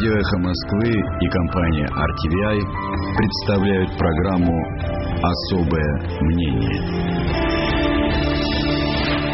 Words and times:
Радио 0.00 0.16
«Эхо 0.16 0.38
Москвы» 0.38 0.88
и 0.88 1.28
компания 1.28 1.86
RTVI 1.86 2.58
представляют 3.18 3.98
программу 3.98 4.58
«Особое 5.22 6.20
мнение». 6.22 7.49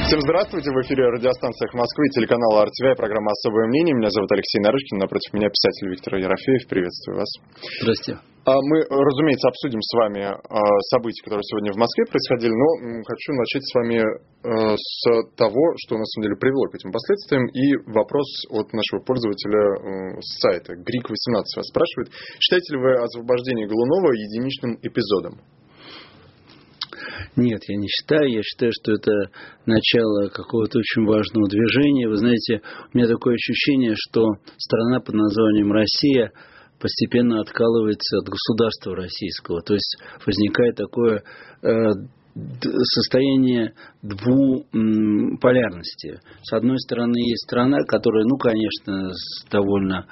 Всем 0.06 0.22
здравствуйте, 0.22 0.70
в 0.70 0.78
эфире 0.86 1.02
радиостанция 1.18 1.66
Москвы, 1.74 2.06
телеканал 2.14 2.62
RTVI, 2.62 2.94
программа 2.94 3.34
«Особое 3.34 3.66
мнение». 3.66 3.90
Меня 3.90 4.06
зовут 4.14 4.30
Алексей 4.30 4.62
Нарышкин, 4.62 5.02
напротив 5.02 5.34
меня 5.34 5.50
писатель 5.50 5.90
Виктор 5.90 6.14
Ерофеев. 6.14 6.62
Приветствую 6.70 7.18
вас. 7.18 7.26
Здравствуйте. 7.82 8.22
А, 8.46 8.54
мы, 8.54 8.86
разумеется, 8.86 9.50
обсудим 9.50 9.82
с 9.82 9.90
вами 9.98 10.30
а, 10.30 10.38
события, 10.94 11.26
которые 11.26 11.42
сегодня 11.42 11.74
в 11.74 11.78
Москве 11.82 12.06
происходили, 12.06 12.54
но 12.54 13.02
хочу 13.02 13.34
начать 13.34 13.66
с 13.66 13.74
вами 13.74 13.98
а, 13.98 14.78
с 14.78 14.94
того, 15.34 15.74
что 15.82 15.98
на 15.98 16.06
самом 16.06 16.30
деле 16.30 16.38
привело 16.38 16.70
к 16.70 16.78
этим 16.78 16.94
последствиям, 16.94 17.50
и 17.50 17.74
вопрос 17.90 18.30
от 18.54 18.70
нашего 18.78 19.02
пользователя 19.02 20.22
с 20.22 20.30
сайта 20.38 20.78
Грик18 20.86 21.50
вас 21.58 21.66
спрашивает, 21.66 22.14
считаете 22.38 22.78
ли 22.78 22.78
вы 22.78 22.94
освобождение 23.02 23.66
Голунова 23.66 24.14
единичным 24.14 24.78
эпизодом? 24.86 25.42
Нет, 27.36 27.60
я 27.68 27.76
не 27.76 27.88
считаю. 27.88 28.30
Я 28.30 28.42
считаю, 28.42 28.72
что 28.72 28.92
это 28.92 29.10
начало 29.66 30.28
какого-то 30.28 30.78
очень 30.78 31.06
важного 31.06 31.48
движения. 31.48 32.08
Вы 32.08 32.16
знаете, 32.16 32.62
у 32.92 32.96
меня 32.96 33.08
такое 33.08 33.34
ощущение, 33.34 33.94
что 33.96 34.36
страна 34.56 35.00
под 35.00 35.14
названием 35.14 35.72
Россия 35.72 36.32
постепенно 36.80 37.40
откалывается 37.40 38.18
от 38.18 38.28
государства 38.28 38.96
российского. 38.96 39.60
То 39.62 39.74
есть 39.74 39.98
возникает 40.24 40.76
такое 40.76 41.22
э, 41.62 41.90
состояние 42.94 43.72
двуполярности. 44.02 46.20
С 46.42 46.52
одной 46.52 46.78
стороны, 46.80 47.16
есть 47.18 47.44
страна, 47.48 47.78
которая, 47.88 48.24
ну, 48.24 48.36
конечно, 48.36 49.10
довольно 49.50 50.06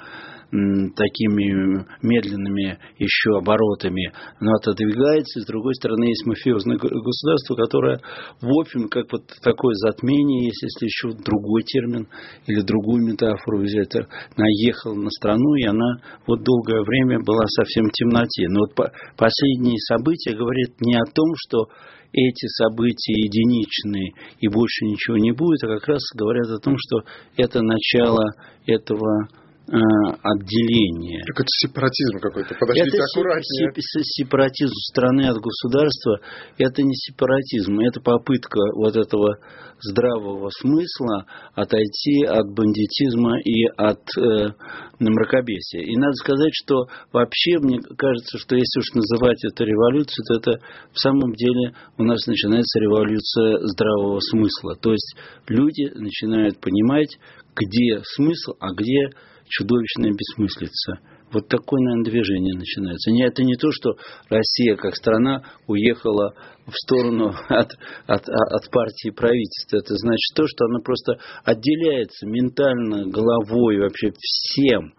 такими 0.95 1.85
медленными 2.01 2.77
еще 2.97 3.37
оборотами, 3.37 4.11
но 4.39 4.53
отодвигается. 4.53 5.41
С 5.41 5.45
другой 5.45 5.75
стороны, 5.75 6.05
есть 6.05 6.25
мафиозное 6.25 6.77
государство, 6.77 7.55
которое, 7.55 7.99
в 8.41 8.59
общем, 8.59 8.87
как 8.89 9.11
вот 9.11 9.23
такое 9.41 9.73
затмение, 9.75 10.45
есть, 10.45 10.63
если 10.63 10.85
еще 10.85 11.23
другой 11.23 11.63
термин 11.63 12.07
или 12.47 12.61
другую 12.61 13.03
метафору 13.03 13.59
взять, 13.61 13.93
наехала 14.37 14.95
на 14.95 15.09
страну, 15.09 15.55
и 15.55 15.63
она 15.63 15.97
вот 16.27 16.43
долгое 16.43 16.81
время 16.81 17.19
была 17.19 17.45
совсем 17.47 17.85
в 17.85 17.91
темноте. 17.91 18.47
Но 18.49 18.61
вот 18.61 18.75
последние 19.17 19.77
события 19.79 20.35
говорят 20.35 20.79
не 20.81 20.95
о 20.95 21.05
том, 21.13 21.33
что 21.35 21.67
эти 22.11 22.47
события 22.47 23.13
единичные 23.13 24.13
и 24.39 24.47
больше 24.47 24.85
ничего 24.85 25.17
не 25.17 25.31
будет, 25.31 25.63
а 25.63 25.67
как 25.67 25.87
раз 25.87 26.01
говорят 26.15 26.47
о 26.47 26.59
том, 26.59 26.75
что 26.77 27.01
это 27.35 27.61
начало 27.61 28.23
этого 28.65 29.27
отделение. 29.67 31.23
Так 31.25 31.41
это 31.41 31.49
сепаратизм 31.65 32.19
какой-то. 32.19 32.55
Подождите, 32.59 32.97
это 32.97 33.05
аккуратнее. 33.11 33.71
сепаратизм 33.75 34.73
страны 34.91 35.27
от 35.27 35.37
государства. 35.37 36.19
Это 36.57 36.83
не 36.83 36.93
сепаратизм, 36.93 37.79
это 37.79 37.99
попытка 37.99 38.59
вот 38.75 38.95
этого 38.95 39.37
здравого 39.81 40.49
смысла 40.49 41.25
отойти 41.53 42.23
от 42.25 42.45
бандитизма 42.53 43.39
и 43.39 43.65
от 43.75 44.01
э, 44.17 44.53
мракобесия. 44.99 45.81
И 45.81 45.95
надо 45.97 46.13
сказать, 46.13 46.51
что 46.53 46.85
вообще 47.11 47.59
мне 47.59 47.79
кажется, 47.97 48.37
что 48.37 48.55
если 48.55 48.79
уж 48.79 48.93
называть 48.93 49.43
это 49.43 49.63
революцией, 49.63 50.25
то 50.27 50.33
это 50.35 50.61
в 50.93 50.99
самом 50.99 51.33
деле 51.33 51.73
у 51.97 52.03
нас 52.03 52.25
начинается 52.27 52.79
революция 52.79 53.59
здравого 53.67 54.19
смысла. 54.19 54.75
То 54.75 54.91
есть 54.91 55.15
люди 55.47 55.91
начинают 55.95 56.59
понимать, 56.59 57.17
где 57.55 58.01
смысл, 58.15 58.53
а 58.59 58.73
где 58.73 59.09
чудовищная 59.47 60.11
бессмыслица. 60.11 60.99
Вот 61.31 61.47
такое, 61.47 61.81
наверное, 61.81 62.05
движение 62.05 62.55
начинается. 62.55 63.11
Не, 63.11 63.25
это 63.25 63.43
не 63.43 63.55
то, 63.55 63.71
что 63.71 63.95
Россия 64.29 64.75
как 64.75 64.95
страна 64.95 65.43
уехала 65.67 66.33
в 66.65 66.73
сторону 66.73 67.33
от, 67.49 67.73
от, 68.07 68.29
от 68.29 68.71
партии 68.71 69.09
правительства. 69.09 69.77
Это 69.77 69.95
значит 69.95 70.35
то, 70.35 70.47
что 70.47 70.65
она 70.65 70.79
просто 70.79 71.19
отделяется 71.43 72.25
ментально, 72.27 73.07
головой, 73.09 73.79
вообще 73.79 74.11
всем 74.17 74.93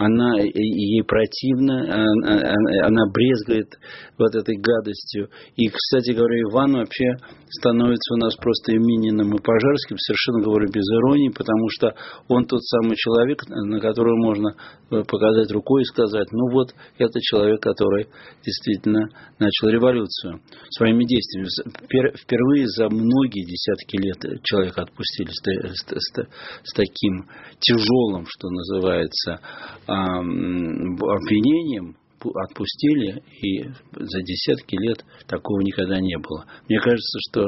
она 0.00 0.40
ей 0.40 1.04
противна, 1.04 1.82
она, 1.82 2.86
она 2.86 3.02
брезгает 3.12 3.68
вот 4.16 4.34
этой 4.34 4.56
гадостью. 4.56 5.28
И, 5.56 5.68
кстати 5.68 6.12
говоря, 6.12 6.40
Иван 6.48 6.72
вообще 6.72 7.16
становится 7.50 8.14
у 8.14 8.16
нас 8.16 8.34
просто 8.36 8.72
Мининым 8.72 9.36
и 9.36 9.42
Пожарским, 9.42 9.98
совершенно 9.98 10.42
говорю 10.42 10.68
без 10.72 10.84
иронии, 10.88 11.28
потому 11.28 11.68
что 11.68 11.94
он 12.28 12.46
тот 12.46 12.62
самый 12.64 12.96
человек, 12.96 13.46
на 13.48 13.78
которого 13.78 14.16
можно 14.16 14.54
э, 14.90 15.02
показать 15.04 15.50
рукой 15.50 15.82
и 15.82 15.84
сказать, 15.92 16.28
ну 16.32 16.50
вот, 16.50 16.74
это 16.96 17.20
человек, 17.20 17.60
который 17.60 18.06
действительно 18.42 19.06
начал 19.38 19.68
революцию 19.68 20.40
своими 20.70 21.04
действиями. 21.04 22.16
Впервые 22.16 22.68
за 22.68 22.88
многие 22.88 23.44
десятки 23.44 23.96
лет 23.96 24.42
человека 24.44 24.82
отпустили 24.82 25.28
с 25.30 26.72
таким 26.74 27.28
тяжелым, 27.58 28.24
что 28.26 28.48
называется, 28.48 29.40
обвинением 29.90 31.96
отпустили, 32.22 33.22
и 33.40 33.62
за 33.94 34.22
десятки 34.22 34.76
лет 34.76 35.04
такого 35.26 35.60
никогда 35.60 35.98
не 36.00 36.18
было. 36.18 36.44
Мне 36.68 36.78
кажется, 36.80 37.18
что 37.30 37.46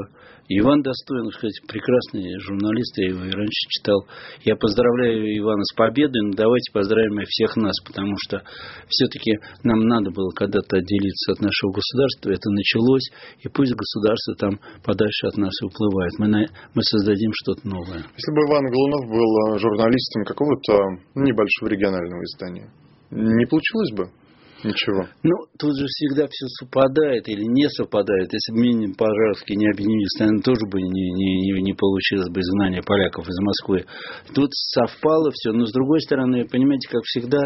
Иван 0.58 0.82
Достоин, 0.82 1.30
сказать, 1.30 1.60
прекрасный 1.66 2.38
журналист, 2.40 2.98
я 2.98 3.08
его 3.08 3.24
и 3.24 3.30
раньше 3.30 3.62
читал. 3.68 4.04
Я 4.44 4.56
поздравляю 4.56 5.24
Ивана 5.38 5.62
с 5.64 5.74
победой, 5.74 6.20
но 6.22 6.32
давайте 6.34 6.72
поздравим 6.72 7.20
и 7.20 7.24
всех 7.24 7.56
нас, 7.56 7.74
потому 7.86 8.14
что 8.26 8.42
все-таки 8.88 9.38
нам 9.62 9.80
надо 9.80 10.10
было 10.10 10.30
когда-то 10.30 10.76
отделиться 10.76 11.32
от 11.32 11.40
нашего 11.40 11.72
государства, 11.72 12.30
это 12.30 12.50
началось, 12.50 13.08
и 13.40 13.48
пусть 13.48 13.72
государство 13.72 14.34
там 14.36 14.60
подальше 14.84 15.26
от 15.28 15.36
нас 15.36 15.54
уплывает. 15.62 16.12
Мы, 16.18 16.28
на, 16.28 16.44
мы 16.74 16.82
создадим 16.82 17.30
что-то 17.34 17.66
новое. 17.66 18.04
Если 18.04 18.32
бы 18.34 18.40
Иван 18.44 18.66
Голунов 18.68 19.08
был 19.08 19.58
журналистом 19.58 20.24
какого-то 20.24 21.00
небольшого 21.14 21.68
регионального 21.68 22.22
издания, 22.24 22.68
не 23.10 23.46
получилось 23.46 23.92
бы? 23.96 24.21
Ничего. 24.64 25.08
Ну, 25.24 25.34
тут 25.58 25.76
же 25.76 25.86
всегда 25.88 26.26
все 26.30 26.46
совпадает 26.60 27.28
или 27.28 27.42
не 27.42 27.68
совпадает. 27.68 28.32
Если 28.32 28.52
бы 28.52 28.60
Минин 28.60 28.94
Пожарский 28.94 29.56
не 29.56 29.66
объединились, 29.66 30.14
наверное, 30.20 30.42
тоже 30.42 30.66
бы 30.70 30.80
не, 30.80 31.10
не, 31.10 31.62
не 31.62 31.72
получилось 31.74 32.30
бы 32.30 32.40
изгнание 32.40 32.82
поляков 32.82 33.26
из 33.26 33.38
Москвы. 33.40 33.84
Тут 34.34 34.50
совпало 34.52 35.30
все. 35.32 35.50
Но, 35.50 35.66
с 35.66 35.72
другой 35.72 36.00
стороны, 36.00 36.46
понимаете, 36.46 36.88
как 36.88 37.02
всегда, 37.02 37.42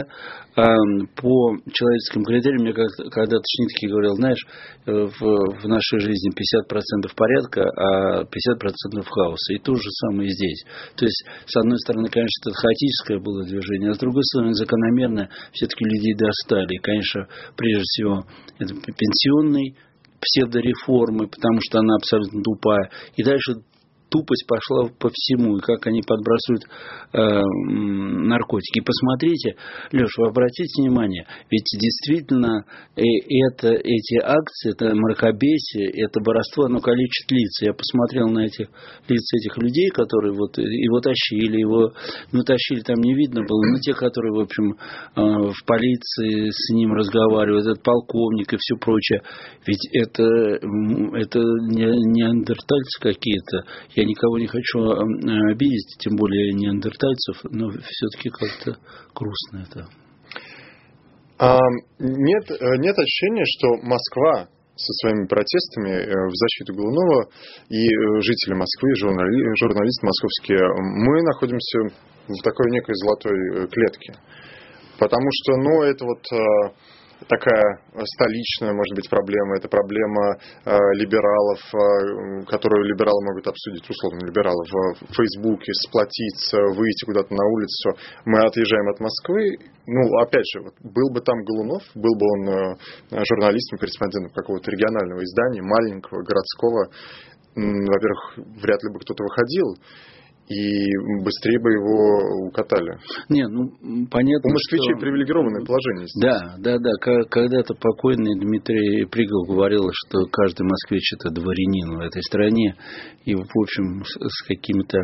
по 0.55 1.57
человеческим 1.73 2.25
критериям, 2.25 2.63
мне 2.63 2.75
когда-то 2.75 3.45
Шнитке 3.49 3.89
говорил, 3.89 4.15
знаешь, 4.17 4.45
э, 4.87 4.93
в, 4.93 5.21
в 5.21 5.69
нашей 5.69 6.01
жизни 6.01 6.33
50% 6.33 7.09
порядка, 7.17 7.63
а 7.65 8.23
50% 8.25 9.05
хаоса. 9.09 9.55
И 9.55 9.59
то 9.59 9.75
же 9.75 9.91
самое 10.05 10.29
здесь. 10.29 10.65
То 10.97 11.07
есть, 11.07 11.25
с 11.47 11.57
одной 11.57 11.79
стороны, 11.79 12.09
конечно, 12.09 12.51
это 12.51 12.57
хаотическое 12.57 13.19
было 13.21 13.45
движение, 13.45 13.91
а 13.91 13.95
с 13.95 13.99
другой 13.99 14.25
стороны, 14.25 14.53
закономерно 14.53 15.29
все-таки 15.53 15.85
людей 15.85 16.15
достали. 16.15 16.75
И, 16.75 16.79
конечно, 16.79 17.06
конечно, 17.07 17.29
прежде 17.57 17.83
всего, 17.83 18.25
это 18.59 18.75
пенсионной 18.75 19.77
псевдореформы, 20.21 21.29
потому 21.29 21.61
что 21.61 21.79
она 21.79 21.97
абсолютно 21.97 22.43
тупая. 22.43 22.91
И 23.17 23.23
дальше 23.23 23.55
тупость 24.09 24.47
пошла 24.47 24.89
по 24.99 25.11
всему, 25.13 25.57
и 25.57 25.61
как 25.61 25.87
они 25.87 26.03
подбрасывают 26.03 26.65
э, 27.13 27.41
наркотики. 28.27 28.81
Посмотрите, 28.81 29.57
Леш, 29.93 30.11
вы 30.19 30.29
обратите 30.29 30.83
внимание, 30.83 31.27
ведь 31.51 31.67
действительно 31.79 32.65
это, 32.95 33.69
эти 33.69 34.19
акции, 34.23 34.73
это 34.73 34.95
мракобесие, 34.95 35.91
это 35.91 36.21
воровство, 36.25 36.65
оно 36.65 36.81
калечит 36.81 37.31
лица. 37.31 37.67
Я 37.67 37.73
посмотрел 37.73 38.29
на 38.29 38.47
эти 38.47 38.69
лица 39.09 39.37
этих 39.37 39.59
людей, 39.59 39.89
которые 39.91 40.33
вот 40.35 40.59
его 40.59 41.01
тащили, 41.01 41.59
его, 41.59 41.93
ну, 42.33 42.43
тащили, 42.43 42.81
там 42.81 42.97
не 43.01 43.15
видно 43.15 43.43
было, 43.43 43.73
но 43.73 43.79
те, 43.81 43.95
которые, 43.95 44.33
в 44.33 44.41
общем, 44.41 44.73
э, 44.73 45.21
в 45.21 45.65
полиции 45.67 46.51
с 46.51 46.73
ним 46.73 46.93
разговаривают, 46.93 47.67
этот 47.67 47.83
полковник 47.83 48.53
и 48.53 48.57
все 48.59 48.77
прочее, 48.77 49.23
ведь 49.67 49.89
это, 49.93 50.23
это 50.23 51.39
не 51.39 51.87
неандертальцы 52.17 53.01
какие-то, 53.01 53.65
я 53.97 54.05
никого 54.05 54.39
не 54.39 54.47
хочу 54.47 54.79
э, 54.79 55.53
обидеть, 55.53 55.97
тем 55.99 56.17
более 56.17 56.53
неандертальцев, 56.53 57.45
но 57.51 57.71
все-таки 57.71 58.29
как-то 58.29 58.77
грустно 59.15 59.65
это. 59.65 59.89
А, 61.39 61.59
нет, 61.99 62.51
э, 62.51 62.77
нет 62.77 62.97
ощущения, 62.99 63.45
что 63.47 63.69
Москва 63.83 64.49
со 64.77 64.93
своими 65.01 65.27
протестами 65.27 65.93
э, 65.97 66.13
в 66.13 66.35
защиту 66.37 66.75
Голунова 66.75 67.25
и 67.71 67.89
жители 68.21 68.53
Москвы, 68.53 68.95
журнали, 68.97 69.57
журналисты 69.61 70.07
московские, 70.07 70.61
мы 70.77 71.23
находимся 71.23 71.79
в 72.29 72.43
такой 72.45 72.71
некой 72.71 72.95
золотой 72.97 73.69
клетке. 73.69 74.13
Потому 74.99 75.29
что, 75.31 75.57
ну, 75.57 75.83
это 75.83 76.05
вот 76.05 76.23
такая 77.29 77.81
столичная, 77.97 78.73
может 78.73 78.95
быть, 78.95 79.09
проблема. 79.09 79.57
Это 79.57 79.69
проблема 79.69 80.37
э, 80.65 80.77
либералов, 81.01 81.61
э, 81.73 82.45
которую 82.47 82.85
либералы 82.85 83.25
могут 83.25 83.47
обсудить, 83.47 83.89
условно, 83.89 84.27
либералов 84.27 84.67
в 85.01 85.15
Фейсбуке, 85.15 85.73
сплотиться, 85.87 86.59
выйти 86.77 87.05
куда-то 87.05 87.33
на 87.33 87.45
улицу. 87.45 87.97
Мы 88.25 88.45
отъезжаем 88.45 88.89
от 88.89 89.01
Москвы. 89.01 89.57
Ну, 89.87 90.03
опять 90.21 90.47
же, 90.53 90.63
вот, 90.63 90.75
был 90.83 91.11
бы 91.11 91.21
там 91.21 91.43
Голунов, 91.45 91.83
был 91.95 92.15
бы 92.17 92.27
он 92.27 92.49
э, 92.49 93.25
журналистом, 93.25 93.79
корреспондентом 93.79 94.33
какого-то 94.33 94.71
регионального 94.71 95.23
издания, 95.23 95.63
маленького, 95.63 96.23
городского, 96.23 96.91
во-первых, 97.57 98.37
вряд 98.61 98.83
ли 98.83 98.93
бы 98.93 99.01
кто-то 99.01 99.25
выходил 99.25 99.77
и 100.49 100.87
быстрее 101.25 101.59
бы 101.59 101.71
его 101.73 102.47
укатали. 102.47 102.99
Не, 103.29 103.49
ну 103.49 103.67
понятно. 104.11 104.51
У 104.51 104.53
москвичей 104.55 104.95
что... 104.95 105.01
привилегированное 105.01 105.65
положение. 105.67 106.07
Да, 106.23 106.55
да, 106.59 106.79
да. 106.79 106.91
Когда-то 107.01 107.75
покойный 107.75 108.39
Дмитрий 108.39 109.07
Пригол 109.07 109.45
говорил, 109.47 109.91
что 109.91 110.27
каждый 110.31 110.63
москвич 110.63 111.13
это 111.19 111.35
дворянин 111.35 111.99
в 111.99 112.01
этой 112.01 112.23
стране, 112.23 112.77
и 113.25 113.35
в 113.35 113.43
общем 113.43 114.05
с 114.05 114.47
какими-то 114.47 114.99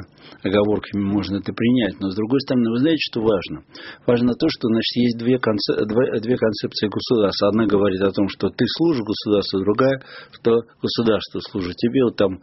оговорками 0.44 1.03
можно 1.03 1.39
это 1.39 1.53
принять. 1.53 1.99
Но 1.99 2.11
с 2.11 2.15
другой 2.15 2.41
стороны, 2.43 2.71
вы 2.71 2.79
знаете, 2.79 3.03
что 3.11 3.21
важно? 3.21 3.65
Важно 4.06 4.35
то, 4.35 4.47
что 4.49 4.69
значит 4.69 4.94
есть 4.94 5.19
две, 5.19 5.39
концеп... 5.39 5.77
две 6.23 6.37
концепции 6.37 6.87
государства. 6.87 7.49
Одна 7.49 7.67
говорит 7.67 8.00
о 8.00 8.12
том, 8.12 8.29
что 8.29 8.49
ты 8.49 8.65
служишь 8.79 9.03
государству, 9.03 9.59
другая, 9.59 10.03
что 10.31 10.62
государство 10.81 11.41
служит 11.50 11.75
тебе. 11.75 12.05
Вот 12.05 12.17
там 12.17 12.39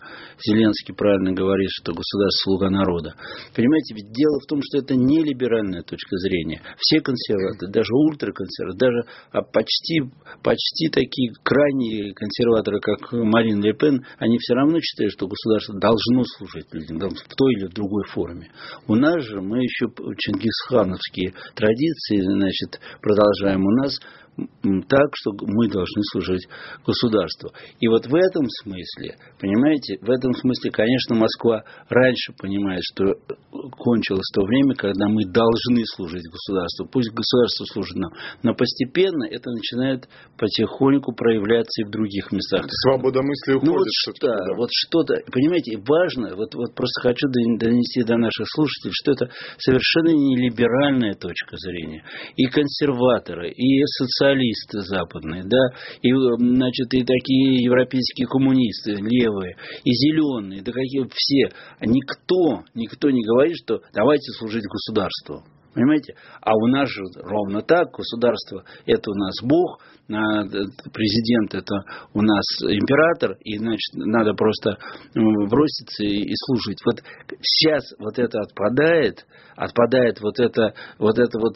Зеленский 0.46 0.94
правильно 0.94 1.32
говорит, 1.32 1.70
что 1.72 1.94
государство 1.94 2.44
слуга 2.44 2.70
народа 2.70 2.89
народа. 2.90 3.14
Понимаете, 3.56 3.94
ведь 3.96 4.12
дело 4.12 4.40
в 4.40 4.48
том, 4.48 4.62
что 4.64 4.80
это 4.80 4.96
не 4.96 5.24
либеральная 5.24 5.84
точка 5.84 6.18
зрения. 6.18 6.62
Все 6.78 7.02
консерваторы, 7.02 7.72
даже 7.72 7.94
ультраконсерваторы, 7.94 8.78
даже 8.78 9.02
а, 9.32 9.42
почти, 9.42 10.02
почти 10.44 10.90
такие 10.90 11.34
крайние 11.44 12.14
консерваторы, 12.14 12.80
как 12.80 13.12
Марин 13.12 13.62
Ле 13.62 13.74
Пен, 13.74 14.06
они 14.18 14.38
все 14.40 14.56
равно 14.56 14.80
считают, 14.82 15.14
что 15.14 15.28
государство 15.28 15.80
должно 15.80 16.24
служить 16.38 16.74
людям 16.74 17.00
в 17.00 17.36
той 17.36 17.54
или 17.54 17.68
другой 17.68 18.04
форме. 18.08 18.52
У 18.88 18.96
нас 18.96 19.24
же 19.24 19.42
мы 19.42 19.64
еще 19.64 19.88
чингисхановские 20.18 21.34
традиции 21.56 22.22
значит, 22.22 22.80
продолжаем. 23.02 23.66
У 23.66 23.72
нас 23.72 23.94
так, 24.88 25.10
что 25.16 25.32
мы 25.42 25.68
должны 25.68 26.02
служить 26.12 26.48
государству. 26.86 27.52
И 27.80 27.88
вот 27.88 28.08
в 28.08 28.16
этом 28.16 28.46
смысле, 28.64 29.16
понимаете, 29.40 29.98
в 30.02 30.10
этом 30.10 30.34
смысле, 30.34 30.72
конечно, 30.72 31.16
Москва 31.16 31.64
раньше 31.90 32.34
понимает, 32.40 32.82
что 32.94 33.16
кончилось 33.78 34.30
то 34.34 34.44
время, 34.44 34.76
когда 34.76 35.08
мы 35.08 35.26
должны 35.26 35.84
служить 35.86 36.24
государству. 36.32 36.88
Пусть 36.92 37.12
государство 37.12 37.66
служит 37.66 37.98
нам. 37.98 38.12
Но 38.44 38.54
постепенно 38.54 39.26
это 39.26 39.50
начинает 39.52 40.08
потихоньку 40.38 41.14
проявляться 41.14 41.82
и 41.82 41.86
в 41.86 41.92
других 41.92 42.32
местах. 42.32 42.66
Свобода 42.70 43.22
мысли 43.22 43.54
уходит. 43.54 43.74
Ну 43.74 43.78
вот 43.78 43.88
что, 43.92 44.12
да. 44.22 44.38
вот 44.56 44.70
что-то, 44.72 45.16
понимаете, 45.32 45.78
важно, 45.86 46.36
вот, 46.36 46.56
вот 46.56 46.76
просто 46.76 47.02
хочу 47.02 47.28
донести 47.28 48.04
до 48.04 48.18
наших 48.18 48.46
слушателей, 48.48 48.94
что 48.94 49.12
это 49.12 49.30
совершенно 49.58 50.16
не 50.16 50.38
либеральная 50.38 51.14
точка 51.14 51.58
зрения. 51.58 52.04
И 52.36 52.46
консерваторы, 52.46 53.52
и 53.52 53.84
социальные 53.86 54.29
социалисты 54.30 54.82
западные, 54.82 55.44
да, 55.44 55.58
и, 56.02 56.12
значит, 56.14 56.94
и 56.94 57.04
такие 57.04 57.64
европейские 57.64 58.28
коммунисты 58.28 58.94
левые, 58.94 59.56
и 59.84 59.92
зеленые, 59.92 60.62
да 60.62 60.72
какие 60.72 61.08
все. 61.14 61.56
Никто, 61.82 62.64
никто 62.74 63.10
не 63.10 63.24
говорит, 63.24 63.56
что 63.64 63.82
давайте 63.94 64.32
служить 64.34 64.64
государству. 64.64 65.44
Понимаете? 65.74 66.16
А 66.42 66.56
у 66.56 66.68
нас 66.68 66.90
же 66.90 67.04
ровно 67.16 67.62
так. 67.62 67.92
Государство– 67.92 68.64
это 68.86 69.12
у 69.12 69.16
нас 69.16 69.36
Бог, 69.44 69.80
президент– 70.08 71.54
это 71.54 71.76
у 72.14 72.22
нас 72.22 72.44
император, 72.64 73.38
и, 73.44 73.58
значит, 73.58 73.94
надо 73.94 74.34
просто 74.34 74.78
броситься 75.14 76.04
и 76.04 76.34
служить. 76.48 76.80
Вот 76.86 77.04
сейчас 77.42 77.84
вот 78.00 78.18
это 78.18 78.40
отпадает, 78.42 79.28
отпадает 79.56 80.20
вот 80.22 80.40
это 80.40 80.74
вот, 80.98 81.20
это 81.20 81.38
вот 81.40 81.54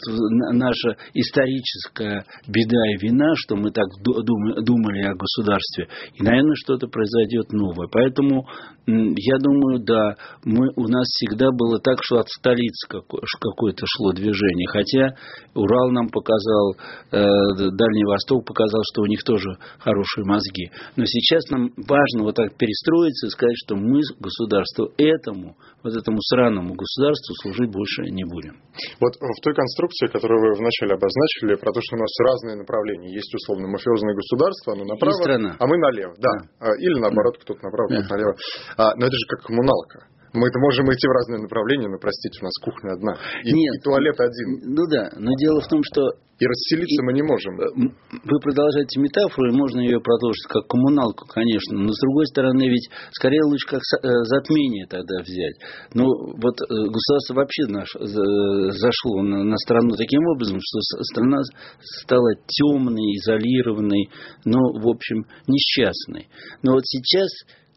наша 0.54 0.96
историческая 1.16 2.26
беда 2.48 2.86
и 2.94 2.98
вина, 3.02 3.34
что 3.36 3.56
мы 3.56 3.72
так 3.72 3.88
думали 4.04 5.02
о 5.02 5.16
государстве. 5.16 5.88
И, 6.14 6.22
наверное, 6.22 6.56
что-то 6.56 6.88
произойдет 6.88 7.52
новое. 7.52 7.88
Поэтому 7.92 8.46
я 8.86 9.38
думаю, 9.40 9.80
да, 9.80 10.16
мы, 10.44 10.70
у 10.76 10.88
нас 10.88 11.08
всегда 11.08 11.48
было 11.52 11.80
так, 11.80 12.04
что 12.04 12.20
от 12.20 12.28
столицы 12.30 12.88
какое-то 12.88 13.86
шло 13.88 14.03
движение. 14.12 14.68
Хотя 14.68 15.16
Урал 15.56 15.92
нам 15.92 16.10
показал, 16.10 16.76
э, 17.12 17.24
Дальний 17.72 18.06
Восток 18.06 18.46
показал, 18.46 18.82
что 18.92 19.04
у 19.04 19.06
них 19.06 19.24
тоже 19.24 19.56
хорошие 19.80 20.26
мозги. 20.26 20.72
Но 20.96 21.06
сейчас 21.06 21.50
нам 21.50 21.72
важно 21.78 22.24
вот 22.24 22.36
так 22.36 22.58
перестроиться 22.58 23.28
и 23.28 23.30
сказать, 23.30 23.56
что 23.64 23.76
мы 23.76 24.02
государству 24.20 24.92
этому, 24.98 25.56
вот 25.84 25.96
этому 25.96 26.18
сраному 26.22 26.76
государству 26.76 27.34
служить 27.42 27.72
больше 27.72 28.10
не 28.10 28.26
будем. 28.26 28.60
Вот 29.00 29.14
в 29.16 29.40
той 29.42 29.54
конструкции, 29.54 30.08
которую 30.08 30.42
вы 30.42 30.58
вначале 30.58 30.96
обозначили, 30.98 31.56
про 31.56 31.72
то, 31.72 31.80
что 31.82 31.96
у 31.96 32.00
нас 32.00 32.12
разные 32.20 32.58
направления. 32.58 33.14
Есть 33.14 33.34
условно 33.34 33.68
мафиозное 33.68 34.16
государство, 34.16 34.74
оно 34.74 34.86
направо, 34.86 35.56
а 35.60 35.68
мы 35.68 35.78
налево. 35.78 36.14
Да. 36.18 36.30
да. 36.60 36.72
Или 36.80 37.00
наоборот, 37.00 37.38
кто-то 37.38 37.64
направо, 37.64 37.90
да. 37.90 37.96
кто-то 38.00 38.14
налево. 38.16 38.36
А, 38.78 38.96
но 38.96 39.06
это 39.06 39.16
же 39.16 39.26
как 39.30 39.46
коммуналка. 39.46 40.08
Мы 40.34 40.48
это 40.48 40.58
можем 40.58 40.90
идти 40.92 41.08
в 41.08 41.12
разные 41.12 41.42
направления, 41.42 41.88
но, 41.88 41.98
простите, 42.02 42.40
у 42.42 42.46
нас 42.46 42.54
кухня 42.58 42.94
одна. 42.94 43.14
И, 43.44 43.54
Нет, 43.54 43.76
и 43.78 43.82
туалет 43.82 44.20
один. 44.20 44.74
Ну 44.76 44.88
да, 44.90 45.10
но 45.18 45.32
дело 45.38 45.62
в 45.62 45.68
том, 45.68 45.82
что... 45.84 46.02
И 46.40 46.46
расселиться 46.48 47.04
и, 47.04 47.06
мы 47.06 47.14
не 47.14 47.22
можем. 47.22 47.54
Э, 47.62 47.70
вы 48.26 48.40
продолжаете 48.42 49.00
метафору, 49.00 49.54
и 49.54 49.56
можно 49.56 49.80
ее 49.80 50.02
продолжить 50.02 50.50
как 50.50 50.66
коммуналку, 50.66 51.28
конечно. 51.30 51.78
Но, 51.78 51.94
с 51.94 52.00
другой 52.02 52.26
стороны, 52.26 52.68
ведь 52.68 52.90
скорее 53.12 53.44
лучше 53.46 53.68
как 53.70 53.80
э, 53.80 54.10
затмение 54.26 54.88
тогда 54.88 55.22
взять. 55.22 55.54
Ну, 55.94 56.06
вот 56.10 56.58
э, 56.58 56.66
государство 56.68 57.36
вообще 57.36 57.68
наш, 57.70 57.88
зашло 57.94 59.22
на, 59.22 59.44
на 59.44 59.58
страну 59.58 59.94
таким 59.96 60.26
образом, 60.26 60.58
что 60.60 60.80
страна 61.14 61.42
стала 62.02 62.34
темной, 62.48 63.14
изолированной, 63.22 64.10
но, 64.46 64.58
в 64.58 64.90
общем, 64.90 65.26
несчастной. 65.46 66.28
Но 66.64 66.74
вот 66.74 66.82
сейчас 66.86 67.30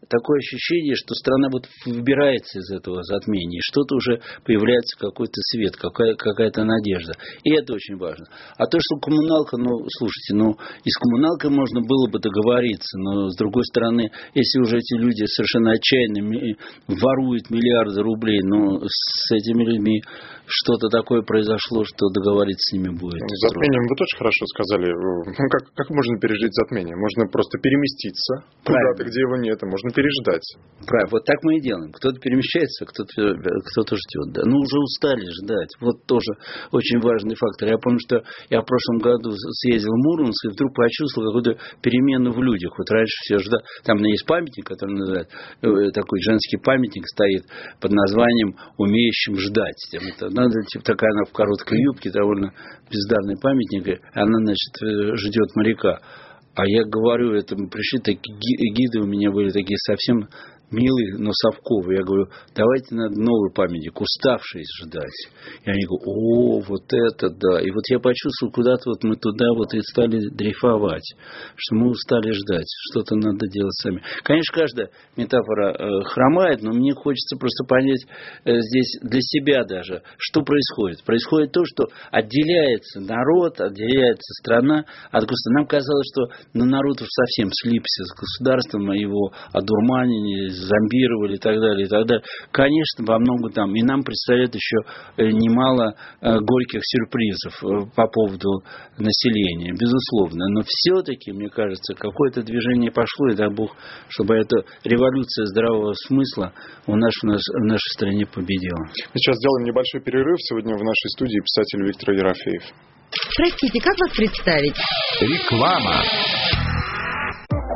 такое 0.09 0.37
ощущение, 0.39 0.95
что 0.95 1.13
страна 1.15 1.49
вот 1.51 1.67
выбирается 1.85 2.59
из 2.59 2.69
этого 2.71 3.03
затмения, 3.03 3.59
что-то 3.63 3.95
уже 3.95 4.21
появляется 4.45 4.97
какой-то 4.99 5.39
свет, 5.51 5.75
какая, 5.75 6.15
какая-то 6.15 6.63
надежда. 6.63 7.13
И 7.43 7.51
это 7.51 7.73
очень 7.73 7.97
важно. 7.97 8.25
А 8.57 8.65
то, 8.65 8.77
что 8.79 8.99
коммуналка, 8.99 9.57
ну, 9.57 9.69
слушайте, 9.97 10.35
ну, 10.35 10.55
и 10.83 10.89
с 10.89 10.97
коммуналкой 10.97 11.49
можно 11.51 11.81
было 11.81 12.07
бы 12.09 12.19
договориться, 12.19 12.97
но, 12.99 13.29
с 13.29 13.35
другой 13.35 13.63
стороны, 13.65 14.09
если 14.33 14.59
уже 14.59 14.77
эти 14.77 14.95
люди 14.95 15.25
совершенно 15.25 15.71
отчаянно 15.71 16.55
воруют 16.87 17.49
миллиарды 17.49 18.01
рублей, 18.01 18.41
ну, 18.43 18.79
с 18.85 19.31
этими 19.31 19.63
людьми 19.63 20.01
что-то 20.47 20.87
такое 20.87 21.21
произошло, 21.21 21.83
что 21.83 22.07
договориться 22.09 22.71
с 22.71 22.73
ними 22.73 22.89
будет. 22.95 23.19
Ну, 23.19 23.35
затмением 23.43 23.83
вы 23.83 23.95
тоже 23.95 24.15
хорошо 24.17 24.45
сказали. 24.55 24.87
Ну, 24.87 25.33
как, 25.35 25.73
как 25.75 25.89
можно 25.89 26.19
пережить 26.19 26.53
затмение? 26.53 26.95
Можно 26.95 27.27
просто 27.27 27.59
переместиться 27.59 28.45
куда-то, 28.63 29.03
где 29.03 29.21
его 29.21 29.35
нет, 29.37 29.59
а 29.61 29.65
можно 29.87 29.95
переждать. 29.95 30.43
Правильно, 30.85 31.09
вот 31.11 31.25
так 31.25 31.37
мы 31.43 31.57
и 31.57 31.61
делаем. 31.61 31.91
Кто-то 31.91 32.19
перемещается, 32.19 32.85
кто-то 32.85 33.07
кто 33.07 33.95
ждет. 33.95 34.33
Да. 34.33 34.41
Ну, 34.45 34.57
уже 34.59 34.77
устали 34.77 35.25
ждать. 35.41 35.71
Вот 35.81 36.05
тоже 36.05 36.37
очень 36.71 36.99
важный 36.99 37.35
фактор. 37.35 37.69
Я 37.69 37.77
помню, 37.77 37.99
что 37.99 38.21
я 38.49 38.61
в 38.61 38.65
прошлом 38.65 38.99
году 38.99 39.31
съездил 39.33 39.91
в 39.91 40.03
Мурманск 40.03 40.45
и 40.45 40.49
вдруг 40.49 40.75
почувствовал 40.75 41.33
какую-то 41.33 41.59
перемену 41.81 42.31
в 42.31 42.41
людях. 42.41 42.77
Вот 42.77 42.89
раньше 42.91 43.15
все 43.23 43.37
ждали. 43.39 43.63
Там 43.83 43.97
есть 44.03 44.25
памятник, 44.25 44.65
который 44.65 44.93
называют, 44.93 45.29
э, 45.61 45.91
такой 45.91 46.21
женский 46.21 46.57
памятник 46.57 47.07
стоит 47.07 47.43
под 47.81 47.91
названием 47.91 48.55
«Умеющим 48.77 49.39
ждать». 49.39 49.81
Это 49.93 50.29
надо, 50.29 50.61
типа, 50.67 50.85
такая 50.85 51.11
она 51.11 51.23
в 51.25 51.33
короткой 51.33 51.81
юбке, 51.81 52.11
довольно 52.11 52.53
бездарный 52.91 53.35
памятник, 53.41 53.87
и 53.87 53.99
она, 54.13 54.37
значит, 54.45 54.73
э, 54.83 55.15
ждет 55.15 55.55
моряка. 55.55 55.99
А 56.57 56.65
я 56.65 56.83
говорю, 56.85 57.35
это 57.35 57.55
пришли, 57.55 57.99
такие 57.99 58.73
гиды 58.73 58.99
у 58.99 59.05
меня 59.05 59.29
были 59.31 59.51
такие 59.51 59.77
совсем 59.77 60.27
милый, 60.71 61.17
но 61.17 61.31
совковый. 61.33 61.97
Я 61.97 62.03
говорю, 62.03 62.27
давайте 62.55 62.95
надо 62.95 63.19
новый 63.19 63.51
памятник, 63.53 63.99
уставший 63.99 64.63
ждать. 64.81 65.17
И 65.63 65.69
они 65.69 65.85
говорят, 65.85 66.07
о, 66.07 66.61
вот 66.67 66.83
это 66.91 67.29
да. 67.29 67.61
И 67.61 67.71
вот 67.71 67.83
я 67.89 67.99
почувствовал, 67.99 68.51
куда-то 68.51 68.89
вот 68.89 69.03
мы 69.03 69.15
туда 69.15 69.45
вот 69.55 69.73
и 69.73 69.81
стали 69.81 70.19
дрейфовать, 70.29 71.15
что 71.55 71.75
мы 71.75 71.89
устали 71.89 72.31
ждать, 72.31 72.67
что-то 72.91 73.15
надо 73.15 73.47
делать 73.47 73.73
сами. 73.75 74.01
Конечно, 74.23 74.53
каждая 74.53 74.89
метафора 75.15 75.73
э, 75.73 76.03
хромает, 76.05 76.61
но 76.61 76.71
мне 76.71 76.93
хочется 76.93 77.37
просто 77.37 77.63
понять 77.63 78.05
э, 78.45 78.59
здесь 78.59 78.99
для 79.01 79.21
себя 79.21 79.63
даже, 79.63 80.03
что 80.17 80.41
происходит. 80.41 81.03
Происходит 81.03 81.51
то, 81.51 81.63
что 81.65 81.85
отделяется 82.11 82.99
народ, 82.99 83.59
отделяется 83.61 84.33
страна 84.41 84.85
от 85.11 85.23
государства. 85.23 85.51
Нам 85.51 85.65
казалось, 85.67 86.07
что 86.13 86.27
ну, 86.53 86.65
народ 86.65 86.97
совсем 86.99 87.49
слипся 87.51 88.03
с 88.03 88.19
государством, 88.19 88.91
его 88.91 89.31
одурманили, 89.53 90.49
зомбировали 90.59 91.35
и 91.35 91.39
так 91.39 91.59
далее, 91.59 91.85
и 91.85 91.89
так 91.89 92.05
далее. 92.05 92.23
Конечно, 92.51 93.05
во 93.05 93.19
многом 93.19 93.51
там. 93.51 93.75
И 93.75 93.81
нам 93.83 94.03
предстоит 94.03 94.55
еще 94.55 94.77
э, 95.17 95.29
немало 95.31 95.95
э, 96.21 96.37
горьких 96.39 96.81
сюрпризов 96.83 97.63
э, 97.63 97.89
по 97.95 98.07
поводу 98.07 98.63
населения, 98.97 99.73
безусловно. 99.73 100.47
Но 100.49 100.61
все-таки, 100.65 101.31
мне 101.31 101.49
кажется, 101.49 101.93
какое-то 101.93 102.41
движение 102.41 102.91
пошло, 102.91 103.29
и 103.29 103.35
дай 103.35 103.49
Бог, 103.49 103.75
чтобы 104.09 104.35
эта 104.35 104.57
революция 104.83 105.45
здравого 105.45 105.93
смысла 105.93 106.53
у 106.87 106.95
нас 106.95 107.13
в 107.21 107.63
нашей 107.63 107.91
стране 107.93 108.25
победила. 108.25 108.87
Сейчас 109.13 109.37
сделаем 109.37 109.65
небольшой 109.65 110.01
перерыв. 110.01 110.37
Сегодня 110.39 110.75
в 110.75 110.83
нашей 110.83 111.09
студии 111.15 111.39
писатель 111.39 111.85
Виктор 111.85 112.13
Ерофеев. 112.13 112.63
Простите, 113.35 113.79
как 113.79 113.97
вас 113.97 114.15
представить? 114.15 114.75
Реклама. 115.21 116.03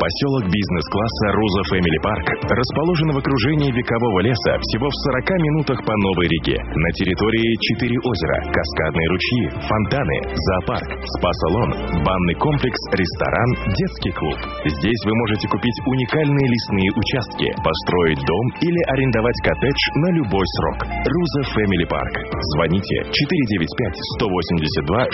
Поселок 0.02 0.50
бизнес-класса 0.50 1.26
Роза 1.30 1.62
Фэмили 1.70 2.02
Парк 2.02 2.26
расположен 2.42 3.14
в 3.14 3.22
окружении 3.22 3.70
векового 3.70 4.26
леса 4.26 4.58
всего 4.66 4.90
в 4.90 4.98
40 4.98 5.30
минутах 5.38 5.78
по 5.86 5.94
Новой 5.94 6.26
Риге. 6.26 6.58
На 6.58 6.90
территории 6.98 7.46
четыре 7.70 8.02
озера, 8.02 8.50
каскадные 8.50 9.08
ручьи, 9.14 9.62
фонтаны, 9.62 10.18
зоопарк, 10.26 10.90
спа-салон, 11.06 12.02
банный 12.02 12.34
комплекс, 12.42 12.82
ресторан, 12.98 13.78
детский 13.78 14.10
клуб. 14.18 14.42
Здесь 14.66 15.02
вы 15.06 15.14
можете 15.14 15.46
купить 15.46 15.78
уникальные 15.86 16.50
лесные 16.50 16.90
участки, 16.98 17.54
построить 17.62 18.26
дом 18.26 18.46
или 18.58 18.82
арендовать 18.98 19.38
коттедж 19.46 19.82
на 20.02 20.18
любой 20.18 20.48
срок. 20.58 20.82
Роза 20.82 21.42
Фэмили 21.54 21.86
Парк. 21.86 22.26
Звоните 22.58 23.06
495 23.06 24.02
182 24.18 25.14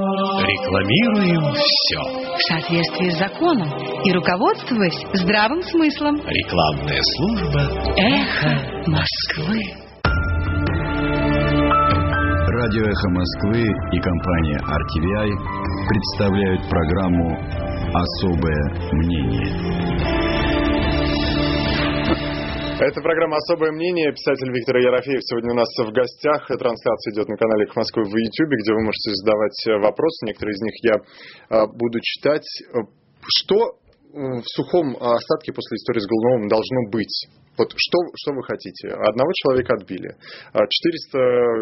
60 0.00 0.08
20 0.08 0.08
495 0.08 1.10
182 1.20 1.50
60 1.50 1.50
20 1.50 1.50
Рекламируем 1.50 1.52
все. 1.52 2.00
В 2.00 2.40
соответствии 2.48 3.10
с 3.10 3.18
законом 3.18 3.68
и 4.02 4.12
руководствуясь 4.12 4.96
здравым 5.12 5.62
смыслом. 5.62 6.16
Рекламная 6.26 7.02
служба 7.16 7.60
«Эхо 7.96 8.54
Москвы». 8.86 9.60
Радио 12.48 12.84
«Эхо 12.84 13.08
Москвы» 13.10 13.62
и 13.92 14.00
компания 14.00 14.58
RTVI 14.58 15.28
представляют 15.88 16.62
программу 16.70 17.36
«Особое 17.92 18.62
мнение». 18.92 20.29
Это 22.88 23.02
программа 23.02 23.36
«Особое 23.36 23.72
мнение». 23.72 24.10
Писатель 24.10 24.48
Виктор 24.48 24.78
Ерофеев 24.78 25.20
сегодня 25.20 25.52
у 25.52 25.54
нас 25.54 25.68
в 25.76 25.92
гостях. 25.92 26.48
Трансляция 26.48 27.12
идет 27.12 27.28
на 27.28 27.36
канале 27.36 27.66
«К 27.66 27.76
Москвы» 27.76 28.04
в 28.04 28.16
YouTube, 28.16 28.56
где 28.56 28.72
вы 28.72 28.80
можете 28.88 29.12
задавать 29.20 29.58
э, 29.68 29.76
вопросы. 29.84 30.24
Некоторые 30.24 30.54
из 30.56 30.62
них 30.64 30.74
я 30.88 30.96
э, 30.96 31.66
буду 31.76 32.00
читать. 32.00 32.48
Что 33.20 33.76
в 34.16 34.48
сухом 34.56 34.96
остатке 34.96 35.52
после 35.52 35.76
истории 35.76 36.00
с 36.00 36.08
Голуновым 36.08 36.48
должно 36.48 36.88
быть? 36.90 37.28
Вот 37.58 37.68
что, 37.76 37.98
что 38.16 38.32
вы 38.32 38.42
хотите? 38.44 38.88
Одного 38.96 39.28
человека 39.44 39.74
отбили. 39.76 40.16
400 40.56 41.18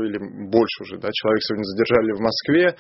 или 0.07 0.19
больше 0.47 0.87
уже 0.87 0.99
да, 1.03 1.11
человек 1.11 1.43
сегодня 1.43 1.65
задержали 1.65 2.13
в 2.15 2.21
Москве. 2.21 2.77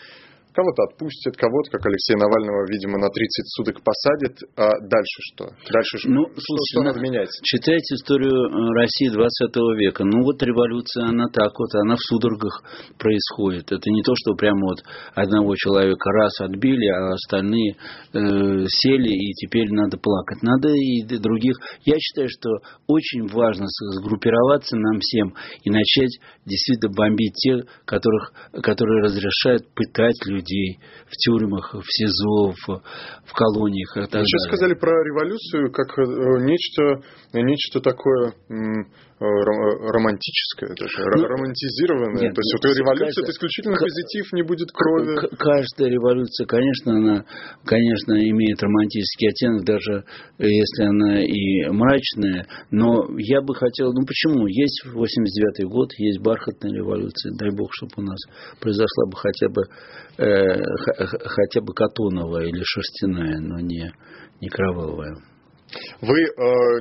Кого-то 0.54 0.82
отпустят, 0.90 1.36
кого-то, 1.36 1.70
как 1.70 1.86
Алексея 1.86 2.18
Навального, 2.18 2.66
видимо, 2.66 2.98
на 2.98 3.10
30 3.10 3.46
суток 3.54 3.84
посадят. 3.84 4.34
А 4.56 4.80
дальше 4.80 5.18
что? 5.30 5.44
Дальше 5.70 6.08
ну, 6.08 6.24
что, 6.24 6.40
слушайте, 6.40 6.72
что 6.72 6.82
надо 6.82 7.00
менять? 7.00 7.28
Читайте 7.44 7.94
историю 7.94 8.32
э, 8.32 8.80
России 8.80 9.08
20 9.08 9.54
века. 9.78 10.04
Ну 10.04 10.24
вот 10.24 10.42
революция, 10.42 11.04
она 11.04 11.28
так 11.28 11.52
вот, 11.52 11.68
она 11.84 11.94
в 11.94 12.00
судорогах 12.00 12.64
происходит. 12.98 13.70
Это 13.70 13.90
не 13.90 14.02
то, 14.02 14.12
что 14.16 14.34
прямо 14.34 14.58
вот 14.72 14.82
одного 15.14 15.54
человека 15.54 16.10
раз 16.10 16.40
отбили, 16.40 16.86
а 16.88 17.12
остальные 17.12 17.76
э, 17.76 18.18
сели 18.66 19.12
и 19.12 19.32
теперь 19.34 19.70
надо 19.70 19.98
плакать. 19.98 20.42
Надо 20.42 20.70
и 20.74 21.04
других. 21.18 21.56
Я 21.84 21.96
считаю, 22.00 22.28
что 22.28 22.50
очень 22.88 23.28
важно 23.28 23.66
сгруппироваться 24.00 24.76
нам 24.76 24.98
всем 24.98 25.34
и 25.62 25.70
начать 25.70 26.18
действительно 26.46 26.92
бомбить 26.94 27.34
тех, 27.34 27.64
которых, 27.84 28.32
которые 28.62 29.04
разрешают 29.04 29.62
пытать 29.74 30.16
людей 30.26 30.37
людей 30.38 30.78
в 31.06 31.16
тюрьмах, 31.16 31.74
в 31.74 31.84
СИЗО, 31.86 32.52
в, 32.52 32.82
в 33.26 33.32
колониях. 33.34 33.96
Вы 33.96 34.02
сейчас 34.06 34.48
сказали 34.48 34.74
про 34.74 34.92
революцию 35.04 35.70
как 35.72 35.98
э, 35.98 36.02
нечто, 36.44 37.02
нечто 37.32 37.80
такое 37.80 38.34
Э, 39.20 39.26
романтическое, 39.26 40.78
даже, 40.78 40.94
ну, 41.16 41.26
романтизированное. 41.26 42.22
Нет, 42.22 42.34
То 42.34 42.38
есть 42.38 42.54
ну, 42.54 42.70
вот 42.70 42.78
революция 42.78 43.06
каждая, 43.06 43.24
это 43.24 43.32
исключительно 43.32 43.74
позитив, 43.74 44.32
не 44.32 44.42
будет 44.42 44.70
крови. 44.70 45.18
Каждая 45.36 45.90
революция, 45.90 46.46
конечно, 46.46 46.94
она, 46.94 47.24
конечно, 47.64 48.12
имеет 48.14 48.62
романтический 48.62 49.30
оттенок, 49.30 49.64
даже 49.64 50.04
если 50.38 50.84
она 50.84 51.24
и 51.24 51.66
мрачная. 51.66 52.46
Но 52.70 53.10
я 53.18 53.42
бы 53.42 53.56
хотел, 53.56 53.92
ну 53.92 54.06
почему? 54.06 54.46
Есть 54.46 54.86
89-й 54.86 55.64
год, 55.66 55.90
есть 55.98 56.22
бархатная 56.22 56.70
революция. 56.70 57.32
Дай 57.40 57.50
бог, 57.50 57.70
чтобы 57.72 57.90
у 57.96 58.02
нас 58.02 58.20
произошла 58.60 59.06
бы 59.10 59.16
хотя 59.16 59.48
бы 59.48 59.62
э, 60.18 60.27
хотя 61.24 61.60
бы 61.60 61.72
катоновая 61.74 62.46
или 62.46 62.62
шерстяная, 62.64 63.38
но 63.40 63.60
не, 63.60 63.92
не 64.40 64.48
кровавая. 64.48 65.16
Вы 66.00 66.18
э, 66.18 66.30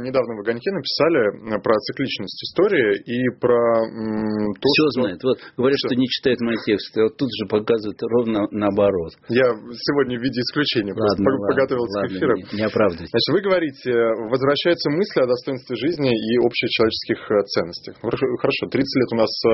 недавно 0.03 0.35
в 0.35 0.39
«Огоньке» 0.41 0.71
написали 0.71 1.55
э, 1.55 1.61
про 1.61 1.75
цикличность 1.89 2.39
истории 2.43 3.01
и 3.05 3.29
про 3.39 3.87
м, 3.87 4.53
то, 4.55 4.67
Все 4.67 4.83
что... 4.89 5.01
знает. 5.01 5.19
Вот 5.23 5.37
говорят, 5.57 5.77
что? 5.79 5.89
что 5.89 5.95
не 5.95 6.07
читает 6.07 6.39
мои 6.41 6.57
тексты. 6.65 7.03
Вот 7.03 7.17
тут 7.17 7.29
же 7.33 7.47
показывают 7.47 7.99
ровно 8.01 8.47
наоборот. 8.51 9.13
Я 9.29 9.47
сегодня 9.73 10.19
в 10.19 10.21
виде 10.21 10.41
исключения 10.41 10.93
ладно, 10.93 11.05
просто 11.05 11.23
ладно, 11.23 11.47
подготовился 11.47 11.97
ладно, 11.97 12.09
к 12.09 12.11
эфиру. 12.17 12.35
Не, 12.37 12.45
не 12.57 12.65
оправдывайтесь. 12.65 13.13
Значит, 13.13 13.31
вы 13.31 13.39
говорите, 13.41 13.91
возвращаются 14.29 14.87
мысли 14.91 15.19
о 15.21 15.27
достоинстве 15.27 15.75
жизни 15.75 16.11
и 16.11 16.29
общечеловеческих 16.37 17.19
э, 17.31 17.33
ценностях. 17.47 17.93
Хорошо, 18.01 18.63
30 18.69 18.75
лет 18.75 19.09
у 19.13 19.17
нас 19.17 19.33
э, 19.45 19.49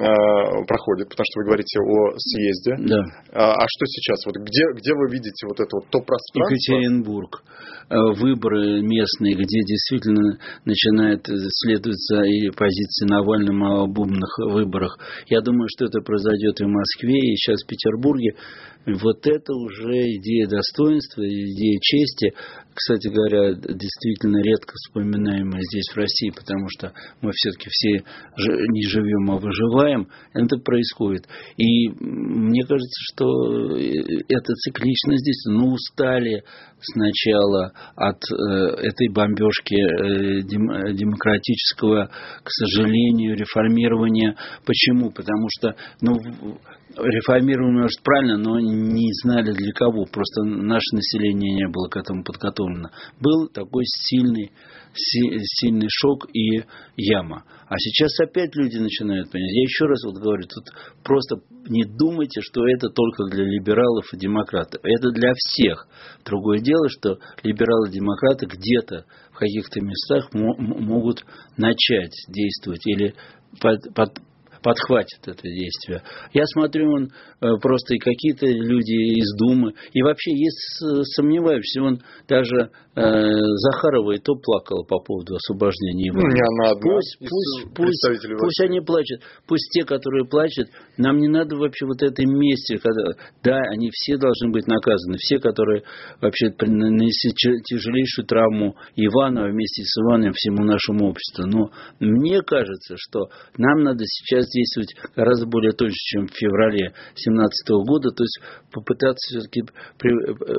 э, 0.00 0.64
проходит, 0.66 1.08
потому 1.10 1.26
что 1.26 1.36
вы 1.40 1.44
говорите 1.46 1.76
о 1.80 2.14
съезде. 2.16 2.72
Да. 2.86 3.00
А, 3.32 3.54
а 3.54 3.64
что 3.68 3.84
сейчас? 3.86 4.24
Вот 4.26 4.36
где, 4.42 4.64
где 4.74 4.92
вы 4.94 5.10
видите 5.10 5.46
вот 5.46 5.60
это 5.60 5.70
вот 5.76 5.86
то 5.90 6.00
пространство? 6.00 6.54
Екатеринбург. 6.54 7.42
Выборы 7.88 8.82
местные, 8.86 9.34
где 9.34 9.60
действительно 9.60 10.38
начинает 10.64 11.26
следоваться 11.26 12.22
и 12.22 12.50
позиции 12.50 13.06
Навального 13.06 13.84
об 13.84 13.98
умных 13.98 14.38
выборах. 14.38 14.98
Я 15.28 15.40
думаю, 15.40 15.68
что 15.68 15.86
это 15.86 16.00
произойдет 16.00 16.60
и 16.60 16.64
в 16.64 16.68
Москве, 16.68 17.18
и 17.18 17.36
сейчас 17.36 17.62
в 17.62 17.66
Петербурге. 17.66 18.34
Вот 18.86 19.26
это 19.26 19.52
уже 19.52 20.00
идея 20.16 20.46
достоинства, 20.46 21.22
идея 21.26 21.78
чести. 21.80 22.32
Кстати 22.76 23.08
говоря, 23.08 23.54
действительно 23.54 24.36
редко 24.42 24.74
вспоминаемая 24.74 25.62
здесь 25.62 25.88
в 25.94 25.96
России, 25.96 26.28
потому 26.28 26.68
что 26.68 26.92
мы 27.22 27.30
все-таки 27.32 27.70
все 27.70 28.04
не 28.36 28.86
живем, 28.86 29.30
а 29.30 29.38
выживаем. 29.38 30.08
Это 30.34 30.58
происходит. 30.58 31.26
И 31.56 31.88
мне 31.88 32.62
кажется, 32.64 33.00
что 33.12 33.78
эта 33.78 34.52
цикличность 34.52 35.22
здесь, 35.22 35.42
ну, 35.46 35.72
устали 35.72 36.44
сначала 36.82 37.72
от 37.96 38.20
э, 38.30 38.88
этой 38.88 39.08
бомбежки 39.08 39.74
э, 39.74 40.42
демократического, 40.42 42.10
к 42.42 42.50
сожалению, 42.50 43.36
реформирования. 43.36 44.36
Почему? 44.66 45.10
Потому 45.10 45.48
что, 45.48 45.74
ну, 46.02 46.18
реформировали, 46.98 47.82
может, 47.82 48.02
правильно, 48.02 48.36
но 48.36 48.60
не 48.60 49.10
знали 49.22 49.52
для 49.52 49.72
кого. 49.72 50.04
Просто 50.04 50.42
наше 50.44 50.94
население 50.94 51.54
не 51.54 51.68
было 51.68 51.88
к 51.88 51.96
этому 51.96 52.22
подготовлено. 52.22 52.65
Был 53.20 53.48
такой 53.48 53.84
сильный, 53.84 54.52
сильный 54.94 55.88
шок 55.88 56.28
и 56.32 56.64
яма. 56.96 57.44
А 57.68 57.74
сейчас 57.78 58.18
опять 58.20 58.54
люди 58.54 58.76
начинают 58.78 59.30
понимать. 59.30 59.52
Я 59.52 59.62
еще 59.62 59.86
раз 59.86 60.04
вот 60.04 60.22
говорю, 60.22 60.44
тут 60.44 60.64
просто 61.02 61.36
не 61.68 61.84
думайте, 61.84 62.40
что 62.40 62.66
это 62.68 62.88
только 62.90 63.24
для 63.24 63.44
либералов 63.44 64.04
и 64.12 64.18
демократов. 64.18 64.80
Это 64.84 65.10
для 65.10 65.32
всех. 65.34 65.88
Другое 66.24 66.60
дело, 66.60 66.88
что 66.88 67.18
либералы 67.42 67.88
и 67.88 67.92
демократы 67.92 68.46
где-то 68.46 69.04
в 69.32 69.38
каких-то 69.38 69.80
местах 69.80 70.32
могут 70.32 71.24
начать 71.56 72.14
действовать 72.28 72.86
или 72.86 73.14
подхватит 74.66 75.20
это 75.26 75.42
действие. 75.42 76.02
Я 76.32 76.42
смотрю, 76.46 76.90
он 76.90 77.04
э, 77.04 77.46
просто 77.62 77.94
и 77.94 77.98
какие-то 77.98 78.46
люди 78.46 79.14
из 79.14 79.30
Думы, 79.38 79.74
и 79.92 80.02
вообще 80.02 80.32
есть 80.32 80.58
сомневающиеся, 81.14 81.82
он 81.82 82.00
даже 82.26 82.70
э, 82.96 83.00
Захарова 83.00 84.10
и 84.10 84.18
то 84.18 84.34
плакала 84.34 84.82
по 84.82 84.98
поводу 84.98 85.36
освобождения 85.36 86.06
его. 86.06 86.18
Ну, 86.18 86.26
не 86.26 86.40
она 86.42 86.72
одна. 86.72 86.82
Пусть, 86.82 87.16
пусть, 87.20 87.74
пусть, 87.76 88.40
пусть 88.40 88.60
они 88.62 88.80
плачут, 88.80 89.20
пусть 89.46 89.70
те, 89.70 89.84
которые 89.84 90.26
плачут, 90.26 90.66
нам 90.96 91.18
не 91.18 91.28
надо 91.28 91.54
вообще 91.54 91.86
вот 91.86 92.02
этой 92.02 92.26
мести, 92.26 92.78
когда, 92.78 93.12
да, 93.44 93.60
они 93.70 93.90
все 93.92 94.16
должны 94.16 94.50
быть 94.50 94.66
наказаны, 94.66 95.16
все, 95.18 95.38
которые 95.38 95.84
вообще 96.20 96.50
нанесли 96.58 97.30
тяжелейшую 97.62 98.26
травму 98.26 98.74
Ивана 98.96 99.46
вместе 99.46 99.84
с 99.84 99.96
Иваном 100.02 100.32
всему 100.32 100.64
нашему 100.64 101.10
обществу. 101.10 101.46
Но 101.46 101.70
мне 102.00 102.42
кажется, 102.42 102.96
что 102.96 103.28
нам 103.58 103.84
надо 103.84 104.02
сейчас 104.04 104.55
действовать 104.56 104.96
гораздо 105.14 105.46
более 105.46 105.72
точно, 105.72 105.94
чем 105.94 106.26
в 106.26 106.34
феврале 106.34 106.92
2017 107.14 107.68
года, 107.86 108.10
то 108.10 108.24
есть 108.24 108.40
попытаться 108.72 109.38
все-таки 109.38 109.62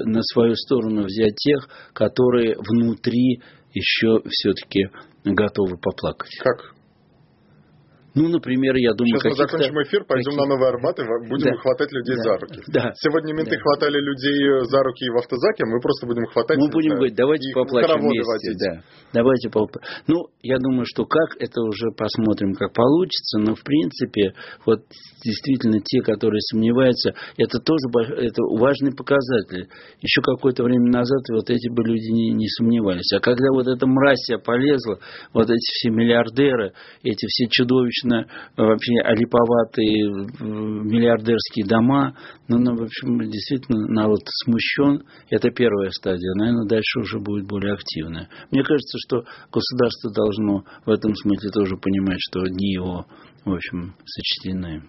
на 0.06 0.22
свою 0.22 0.56
сторону 0.56 1.04
взять 1.04 1.36
тех, 1.36 1.68
которые 1.94 2.56
внутри 2.58 3.42
еще 3.74 4.22
все-таки 4.30 4.90
готовы 5.26 5.78
поплакать. 5.78 6.32
Как? 6.40 6.77
Ну, 8.18 8.30
например, 8.30 8.76
я 8.76 8.94
думаю... 8.94 9.22
Сейчас 9.22 9.38
мы 9.38 9.38
закончим 9.38 9.78
эфир, 9.84 10.04
пойдем 10.06 10.34
на 10.36 10.46
Новый 10.50 10.70
Арбат 10.70 10.98
и 10.98 11.04
будем 11.30 11.54
да. 11.54 11.58
хватать 11.62 11.92
людей 11.94 12.18
да. 12.18 12.24
за 12.24 12.34
руки. 12.38 12.60
Да. 12.68 12.92
Сегодня 12.98 13.34
менты 13.34 13.56
да. 13.56 13.62
хватали 13.62 14.02
людей 14.02 14.66
за 14.66 14.82
руки 14.82 15.06
в 15.10 15.18
автозаке, 15.22 15.66
мы 15.66 15.80
просто 15.80 16.08
будем 16.08 16.26
хватать... 16.26 16.58
Мы 16.58 16.70
будем 16.70 16.98
говорить, 16.98 17.16
давайте 17.16 17.54
поплачем 17.54 18.02
вместе. 18.02 18.58
Да. 18.58 18.82
Давайте 19.14 19.50
попл... 19.50 19.78
Ну, 20.08 20.26
я 20.42 20.58
думаю, 20.58 20.86
что 20.86 21.06
как, 21.06 21.38
это 21.40 21.62
уже 21.62 21.94
посмотрим, 21.96 22.54
как 22.54 22.74
получится, 22.74 23.38
но 23.38 23.54
в 23.54 23.64
принципе, 23.64 24.34
вот 24.66 24.82
действительно 25.24 25.80
те, 25.80 26.02
которые 26.02 26.42
сомневаются, 26.42 27.14
это 27.38 27.60
тоже 27.60 27.86
это 28.18 28.42
важный 28.58 28.96
показатель. 28.96 29.70
Еще 30.02 30.22
какое-то 30.22 30.64
время 30.64 30.90
назад 30.90 31.22
вот 31.30 31.50
эти 31.50 31.70
бы 31.70 31.84
люди 31.84 32.12
не, 32.12 32.32
не 32.32 32.48
сомневались. 32.48 33.12
А 33.14 33.20
когда 33.20 33.52
вот 33.52 33.68
эта 33.68 33.86
мразь 33.86 34.28
полезла, 34.44 35.00
вот 35.34 35.50
эти 35.50 35.72
все 35.74 35.90
миллиардеры, 35.90 36.74
эти 37.04 37.26
все 37.28 37.48
чудовищно 38.08 38.26
вообще 38.56 38.94
олиповатые 39.04 40.10
миллиардерские 40.40 41.66
дома, 41.66 42.16
ну, 42.48 42.58
ну, 42.58 42.76
в 42.76 42.84
общем, 42.84 43.20
действительно, 43.30 43.88
народ 43.88 44.22
смущен. 44.44 45.04
Это 45.30 45.50
первая 45.52 45.92
стадия. 45.92 46.34
Наверное, 46.36 46.68
дальше 46.68 47.00
уже 47.00 47.20
будет 47.20 47.48
более 47.48 47.74
активная. 47.74 48.30
Мне 48.52 48.64
кажется, 48.64 48.98
что 49.06 49.24
государство 49.52 50.12
должно 50.14 50.64
в 50.86 50.90
этом 50.90 51.14
смысле 51.16 51.50
тоже 51.52 51.76
понимать, 51.78 52.20
что 52.20 52.46
дни 52.46 52.74
его, 52.74 53.06
в 53.46 53.54
общем, 53.54 53.96
сочтены 54.06 54.84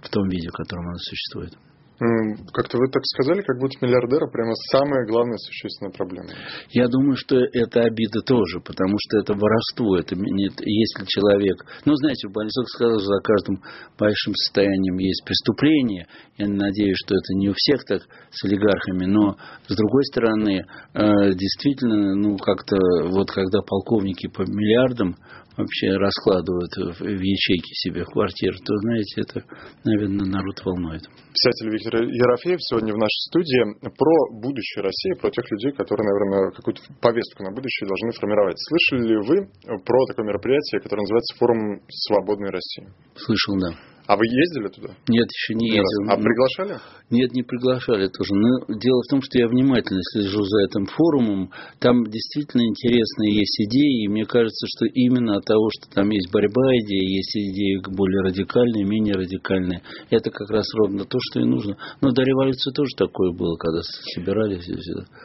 в 0.00 0.08
том 0.08 0.28
виде, 0.28 0.48
в 0.48 0.52
котором 0.52 0.88
оно 0.88 0.98
существует. 0.98 1.52
Как-то 1.98 2.78
вы 2.78 2.88
так 2.90 3.02
сказали, 3.04 3.42
как 3.42 3.58
будто 3.60 3.78
миллиардера 3.80 4.26
прямо 4.26 4.52
самая 4.72 5.06
главная 5.06 5.38
существенная 5.38 5.92
проблема. 5.92 6.30
Я 6.70 6.88
думаю, 6.88 7.16
что 7.16 7.36
это 7.36 7.82
обида 7.82 8.20
тоже, 8.26 8.58
потому 8.60 8.96
что 8.98 9.18
это 9.18 9.34
воровство. 9.34 9.96
Это 9.96 10.16
нет, 10.16 10.54
если 10.58 11.04
человек... 11.06 11.64
Ну, 11.84 11.94
знаете, 11.94 12.28
Болесок 12.28 12.68
сказал, 12.68 12.98
что 12.98 13.06
за 13.06 13.20
каждым 13.22 13.62
большим 13.96 14.34
состоянием 14.34 14.98
есть 14.98 15.24
преступление. 15.24 16.06
Я 16.36 16.48
надеюсь, 16.48 16.96
что 16.98 17.14
это 17.14 17.34
не 17.38 17.50
у 17.50 17.54
всех 17.54 17.84
так 17.84 18.02
с 18.30 18.44
олигархами, 18.44 19.06
но 19.06 19.36
с 19.68 19.76
другой 19.76 20.04
стороны, 20.06 20.66
э, 20.94 21.32
действительно, 21.34 22.16
ну, 22.16 22.36
как-то 22.38 22.76
вот 23.06 23.30
когда 23.30 23.60
полковники 23.62 24.26
по 24.26 24.42
миллиардам 24.42 25.14
вообще 25.56 25.96
раскладывают 25.96 26.72
в 26.98 27.04
ячейки 27.04 27.72
себе 27.74 28.04
в 28.04 28.10
квартиру, 28.10 28.56
то, 28.64 28.76
знаете, 28.78 29.20
это, 29.22 29.44
наверное, 29.84 30.26
народ 30.26 30.60
волнует. 30.64 31.02
Писатель 31.32 31.70
Виктор 31.70 32.02
Ерофеев 32.02 32.58
сегодня 32.60 32.92
в 32.92 32.98
нашей 32.98 33.20
студии 33.30 33.62
про 33.82 34.40
будущее 34.40 34.82
России, 34.82 35.20
про 35.20 35.30
тех 35.30 35.44
людей, 35.50 35.72
которые, 35.72 36.06
наверное, 36.06 36.50
какую-то 36.52 36.82
повестку 37.00 37.42
на 37.44 37.50
будущее 37.50 37.88
должны 37.88 38.10
формировать. 38.12 38.56
Слышали 38.58 39.08
ли 39.08 39.16
вы 39.16 39.46
про 39.84 40.06
такое 40.06 40.26
мероприятие, 40.26 40.80
которое 40.80 41.02
называется 41.02 41.36
«Форум 41.38 41.80
свободной 41.88 42.50
России»? 42.50 42.88
Слышал, 43.16 43.54
да. 43.60 43.93
А 44.06 44.16
вы 44.16 44.26
ездили 44.26 44.68
туда? 44.68 44.94
Нет, 45.08 45.28
еще 45.32 45.54
не 45.54 45.68
ездил. 45.68 46.10
А 46.10 46.16
приглашали? 46.16 46.78
Нет, 47.10 47.32
не 47.32 47.42
приглашали 47.42 48.08
тоже. 48.08 48.34
Но 48.34 48.66
дело 48.68 49.00
в 49.00 49.10
том, 49.10 49.22
что 49.22 49.38
я 49.38 49.48
внимательно 49.48 50.00
слежу 50.12 50.42
за 50.44 50.64
этим 50.64 50.86
форумом. 50.86 51.50
Там 51.80 52.04
действительно 52.04 52.62
интересные 52.68 53.32
есть 53.32 53.60
идеи. 53.64 54.04
И 54.04 54.08
мне 54.08 54.26
кажется, 54.26 54.66
что 54.68 54.86
именно 54.86 55.36
от 55.36 55.44
того, 55.44 55.68
что 55.72 55.94
там 55.94 56.10
есть 56.10 56.30
борьба 56.32 56.76
идей, 56.84 57.16
есть 57.16 57.34
идеи 57.36 57.80
более 57.96 58.22
радикальные, 58.22 58.84
менее 58.84 59.14
радикальные, 59.14 59.80
это 60.10 60.30
как 60.30 60.50
раз 60.50 60.66
ровно 60.74 61.04
то, 61.04 61.18
что 61.20 61.40
и 61.40 61.44
нужно. 61.44 61.76
Но 62.00 62.12
до 62.12 62.22
революции 62.22 62.72
тоже 62.72 62.92
такое 62.96 63.32
было, 63.32 63.56
когда 63.56 63.80
собирались. 64.14 64.68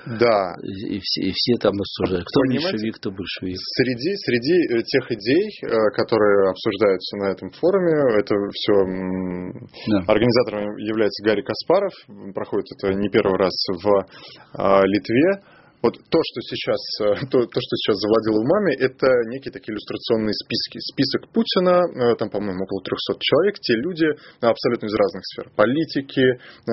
Да. 0.05 0.55
И 0.63 0.99
все, 1.01 1.21
и 1.27 1.31
все 1.33 1.55
там 1.59 1.75
обсуждали. 1.75 2.23
Кто 2.23 2.41
Понимаете, 2.41 2.71
меньшевик, 2.71 2.95
кто 2.95 3.11
большевик. 3.11 3.57
Среди, 3.59 4.15
среди 4.15 4.55
э, 4.71 4.83
тех 4.83 5.11
идей, 5.11 5.45
э, 5.63 5.67
которые 5.95 6.51
обсуждаются 6.51 7.17
на 7.17 7.31
этом 7.31 7.51
форуме, 7.51 8.19
это 8.19 8.35
все 8.53 8.68
все 8.69 9.91
да. 9.91 10.03
организатором 10.07 10.77
является 10.77 11.23
Гарри 11.23 11.41
Каспаров. 11.41 11.93
Проходит 12.33 12.67
это 12.77 12.93
не 12.93 13.09
первый 13.09 13.37
раз 13.37 13.53
в 13.83 14.05
а, 14.53 14.85
Литве. 14.85 15.43
Вот 15.81 15.95
то, 15.95 16.19
что 16.19 16.41
сейчас, 16.41 16.81
э, 16.99 17.25
то, 17.31 17.39
то, 17.39 17.59
что 17.63 17.73
сейчас 17.79 17.95
завладело 18.03 18.43
умами, 18.43 18.75
это 18.83 19.07
некие 19.31 19.49
такие 19.49 19.71
иллюстрационные 19.71 20.33
списки. 20.33 20.77
Список 20.91 21.31
Путина, 21.31 21.87
э, 21.87 22.15
там, 22.19 22.29
по-моему, 22.29 22.65
около 22.65 22.83
300 22.83 23.15
человек, 23.17 23.55
те 23.59 23.75
люди 23.75 24.07
абсолютно 24.41 24.87
из 24.87 24.93
разных 24.93 25.23
сфер. 25.23 25.49
Политики, 25.55 26.35
э, 26.35 26.71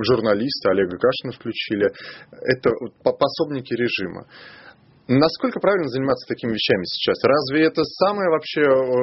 журналисты, 0.00 0.70
Олега 0.70 0.96
Кашина 0.96 1.32
включили. 1.36 1.92
Это 2.32 2.70
пособники 3.04 3.74
режима. 3.74 4.24
Насколько 5.10 5.58
правильно 5.58 5.88
заниматься 5.88 6.24
такими 6.28 6.52
вещами 6.52 6.84
сейчас? 6.84 7.18
Разве 7.24 7.66
это 7.66 7.82
самая 7.82 8.30
вообще 8.30 8.62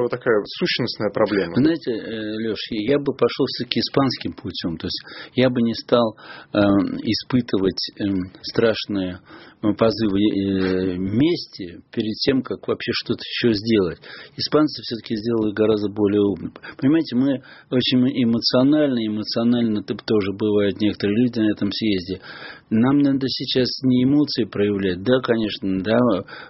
такая 0.10 0.42
сущностная 0.58 1.12
проблема? 1.12 1.54
Знаете, 1.56 1.92
э, 1.92 2.48
Леш, 2.48 2.60
я 2.72 2.98
бы 2.98 3.12
пошел 3.12 3.46
все-таки 3.48 3.82
испанским 3.82 4.32
путем. 4.32 4.78
То 4.78 4.88
есть 4.88 5.02
я 5.36 5.50
бы 5.50 5.62
не 5.62 5.74
стал 5.74 6.16
э, 6.54 6.60
испытывать 7.04 7.92
э, 8.00 8.06
страшные 8.42 9.20
позывы 9.62 10.22
э, 10.22 10.98
мести 10.98 11.82
перед 11.92 12.14
тем, 12.24 12.42
как 12.42 12.68
вообще 12.68 12.92
что-то 12.94 13.20
еще 13.26 13.54
сделать. 13.54 13.98
Испанцы 14.38 14.82
все-таки 14.84 15.16
сделали 15.16 15.52
гораздо 15.52 15.90
более 15.90 16.22
умно. 16.22 16.52
Понимаете, 16.78 17.16
мы 17.16 17.42
очень 17.72 18.00
эмоционально, 18.24 19.06
эмоционально 19.06 19.84
тоже 19.84 20.32
бывают 20.34 20.80
некоторые 20.80 21.18
люди 21.24 21.40
на 21.40 21.52
этом 21.52 21.72
съезде. 21.72 22.22
Нам 22.70 23.00
надо 23.00 23.28
сейчас 23.28 23.68
не 23.84 24.04
эмоции 24.04 24.44
проявлять. 24.44 25.02
Да, 25.02 25.20
конечно, 25.22 25.82
да, 25.82 25.97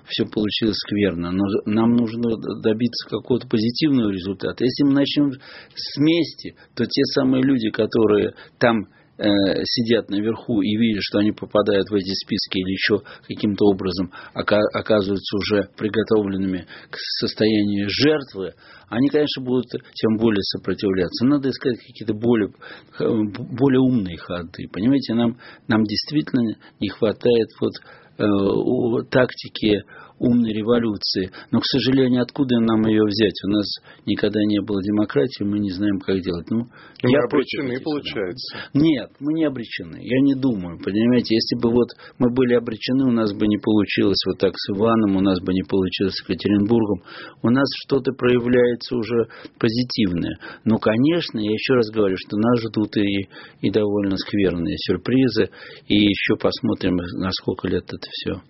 все 0.06 0.26
получилось 0.26 0.78
скверно, 0.78 1.32
но 1.32 1.44
нам 1.66 1.96
нужно 1.96 2.38
добиться 2.62 3.10
какого-то 3.10 3.48
позитивного 3.48 4.12
результата. 4.12 4.64
Если 4.64 4.84
мы 4.84 4.94
начнем 4.94 5.32
с 5.76 5.98
мести, 5.98 6.56
то 6.76 6.86
те 6.86 7.04
самые 7.14 7.44
люди, 7.44 7.70
которые 7.70 8.34
там 8.60 8.88
э, 9.18 9.64
сидят 9.64 10.10
наверху 10.10 10.62
и 10.62 10.76
видят, 10.78 11.02
что 11.04 11.20
они 11.20 11.32
попадают 11.32 11.90
в 11.90 11.96
эти 11.96 12.14
списки 12.14 12.60
или 12.60 12.72
еще 12.72 13.02
каким-то 13.28 13.66
образом 13.66 14.12
оказываются 14.34 15.38
уже 15.38 15.70
приготовленными 15.78 16.68
к 16.90 16.98
состоянию 17.20 17.90
жертвы, 17.90 18.54
они, 18.90 19.10
конечно, 19.10 19.44
будут 19.44 19.66
тем 19.94 20.18
более 20.18 20.44
сопротивляться. 20.44 21.26
Надо 21.26 21.50
искать 21.50 21.78
какие-то 21.78 22.14
более, 22.14 22.54
более 23.00 23.82
умные 23.82 24.18
ходы. 24.18 24.68
Понимаете, 24.72 25.14
нам, 25.14 25.38
нам 25.68 25.84
действительно 25.84 26.56
не 26.80 26.90
хватает 26.90 27.48
вот 27.60 27.74
э, 28.17 29.03
тактики 29.10 29.84
умной 30.19 30.51
революции. 30.51 31.32
Но, 31.51 31.60
к 31.60 31.65
сожалению, 31.65 32.23
откуда 32.23 32.60
нам 32.60 32.86
ее 32.88 33.03
взять? 33.03 33.36
У 33.45 33.49
нас 33.49 33.65
никогда 34.06 34.39
не 34.43 34.62
было 34.62 34.82
демократии, 34.82 35.43
мы 35.43 35.60
не 35.60 35.69
знаем, 35.71 35.99
как 35.99 36.19
делать. 36.21 36.49
Ну, 36.49 36.65
мы 37.03 37.10
я 37.12 37.19
обречены, 37.23 37.80
получается. 37.82 38.58
Нет, 38.73 39.12
мы 39.19 39.34
не 39.34 39.45
обречены. 39.45 39.99
Я 40.01 40.19
не 40.21 40.34
думаю. 40.34 40.80
Понимаете, 40.80 41.36
если 41.36 41.56
бы 41.62 41.71
вот 41.71 41.89
мы 42.17 42.34
были 42.34 42.56
обречены, 42.56 43.06
у 43.06 43.12
нас 43.12 43.34
бы 43.34 43.47
не 43.47 43.58
получилось 43.58 44.21
вот 44.25 44.39
так 44.39 44.53
с 44.56 44.71
Иваном, 44.73 45.17
у 45.17 45.21
нас 45.21 45.39
бы 45.39 45.53
не 45.53 45.63
получилось 45.63 46.15
с 46.15 46.23
Екатеринбургом. 46.23 47.03
У 47.43 47.49
нас 47.49 47.67
что-то 47.86 48.12
проявляется 48.13 48.95
уже 48.95 49.27
позитивное. 49.60 50.39
Но, 50.65 50.77
конечно, 50.77 51.39
я 51.39 51.51
еще 51.51 51.73
раз 51.73 51.89
говорю, 51.91 52.15
что 52.17 52.38
нас 52.38 52.60
ждут 52.62 52.97
и, 52.97 53.30
и 53.62 53.69
довольно 53.69 54.17
скверные 54.17 54.75
сюрпризы. 54.77 55.49
И 55.88 55.95
еще 55.95 56.36
посмотрим, 56.39 56.95
на 56.95 57.32
сколько 57.32 57.67
лет 57.67 57.84
это 57.84 58.07
все 58.12 58.41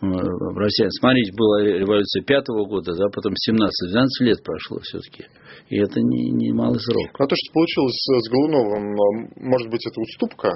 в 0.00 0.58
России. 0.58 0.86
Смотрите, 1.00 1.32
была 1.34 1.62
революция 1.62 2.22
пятого 2.22 2.66
года, 2.66 2.92
да, 2.94 3.08
потом 3.08 3.32
17-12 3.32 4.06
лет 4.20 4.42
прошло 4.42 4.78
все-таки. 4.80 5.24
И 5.68 5.78
это 5.78 6.00
не, 6.00 6.30
не 6.32 6.52
малый 6.52 6.78
срок. 6.80 7.10
А 7.18 7.26
то, 7.26 7.34
что 7.34 7.52
получилось 7.52 7.96
с 7.96 8.30
Голуновым, 8.30 9.30
может 9.36 9.70
быть, 9.70 9.86
это 9.86 10.00
уступка? 10.00 10.50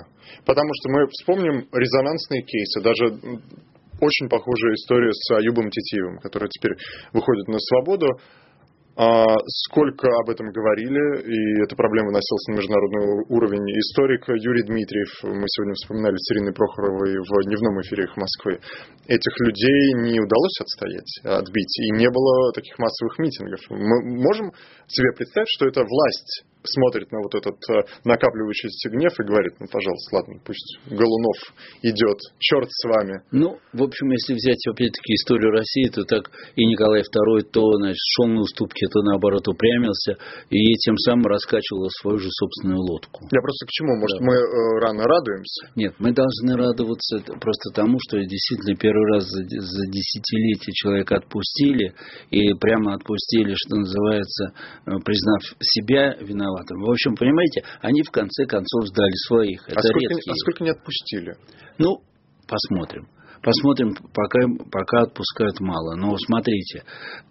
Потому 0.44 0.70
что 0.74 0.90
мы 0.90 1.06
вспомним 1.08 1.68
резонансные 1.72 2.42
кейсы, 2.42 2.82
даже 2.82 3.40
очень 4.00 4.28
похожая 4.28 4.74
история 4.74 5.12
с 5.12 5.30
Аюбом 5.36 5.70
Титиевым, 5.70 6.18
который 6.18 6.48
теперь 6.48 6.76
выходит 7.12 7.48
на 7.48 7.58
свободу. 7.58 8.06
А, 9.00 9.24
сколько 9.64 10.08
об 10.20 10.28
этом 10.28 10.52
говорили, 10.52 11.24
и 11.24 11.62
эта 11.64 11.74
проблема 11.74 12.08
выносилась 12.08 12.46
на 12.48 12.52
международный 12.60 13.24
уровень. 13.32 13.64
Историк 13.80 14.28
Юрий 14.28 14.62
Дмитриев, 14.62 15.08
мы 15.24 15.48
сегодня 15.48 15.72
вспоминали 15.72 16.16
с 16.18 16.32
Ириной 16.34 16.52
Прохоровой 16.52 17.16
в 17.16 17.44
дневном 17.48 17.80
эфире 17.80 18.04
их 18.04 18.16
Москвы, 18.18 18.60
этих 19.08 19.32
людей 19.40 19.94
не 20.04 20.20
удалось 20.20 20.60
отстоять, 20.60 21.12
отбить, 21.24 21.78
и 21.80 21.96
не 21.96 22.10
было 22.10 22.52
таких 22.52 22.78
массовых 22.78 23.18
митингов. 23.18 23.60
Мы 23.70 24.20
можем 24.20 24.52
себе 24.86 25.12
представить, 25.16 25.48
что 25.48 25.66
это 25.66 25.80
власть 25.80 26.44
смотрит 26.62 27.10
на 27.12 27.18
вот 27.22 27.34
этот 27.34 27.56
э, 27.70 27.82
накапливающийся 28.04 28.90
гнев 28.90 29.12
и 29.18 29.24
говорит, 29.24 29.54
ну, 29.60 29.66
пожалуйста, 29.70 30.16
ладно, 30.16 30.40
пусть 30.44 30.78
Голунов 30.86 31.38
идет, 31.82 32.18
черт 32.38 32.68
с 32.68 32.84
вами. 32.84 33.22
Ну, 33.32 33.58
в 33.72 33.82
общем, 33.82 34.10
если 34.10 34.34
взять, 34.34 34.60
опять-таки, 34.68 35.14
историю 35.14 35.50
России, 35.50 35.88
то 35.88 36.04
так 36.04 36.30
и 36.56 36.64
Николай 36.66 37.00
II 37.00 37.42
то, 37.50 37.64
значит, 37.80 38.00
шел 38.16 38.28
на 38.28 38.40
уступки, 38.40 38.86
то, 38.92 39.02
наоборот, 39.02 39.48
упрямился, 39.48 40.16
и 40.50 40.74
тем 40.84 40.96
самым 40.98 41.26
раскачивал 41.26 41.88
свою 42.00 42.18
же 42.18 42.28
собственную 42.30 42.80
лодку. 42.80 43.24
Я 43.32 43.40
просто 43.40 43.66
к 43.66 43.70
чему? 43.70 43.96
Может, 43.96 44.18
да. 44.18 44.24
мы 44.24 44.34
э, 44.34 44.80
рано 44.80 45.04
радуемся? 45.04 45.70
Нет, 45.76 45.94
мы 45.98 46.12
должны 46.12 46.56
радоваться 46.56 47.18
просто 47.40 47.70
тому, 47.74 47.98
что 48.00 48.18
действительно 48.18 48.76
первый 48.76 49.06
раз 49.14 49.24
за, 49.24 49.42
за 49.44 49.86
десятилетие 49.88 50.72
человека 50.74 51.16
отпустили, 51.16 51.94
и 52.30 52.52
прямо 52.54 52.94
отпустили, 52.94 53.54
что 53.56 53.76
называется, 53.76 54.52
э, 54.86 54.90
признав 55.04 55.40
себя 55.60 56.16
виноватым. 56.20 56.49
В 56.52 56.90
общем, 56.90 57.14
понимаете, 57.14 57.64
они 57.80 58.02
в 58.02 58.10
конце 58.10 58.46
концов 58.46 58.88
сдали 58.88 59.14
своих. 59.28 59.68
Это 59.68 59.78
а, 59.78 59.82
сколько, 59.82 60.00
редкие. 60.00 60.32
а 60.32 60.34
сколько 60.36 60.64
не 60.64 60.70
отпустили? 60.70 61.36
Ну, 61.78 62.02
посмотрим. 62.46 63.08
Посмотрим, 63.42 63.94
пока, 64.12 64.40
пока 64.70 65.02
отпускают 65.02 65.60
мало. 65.60 65.96
Но 65.96 66.14
смотрите, 66.18 66.82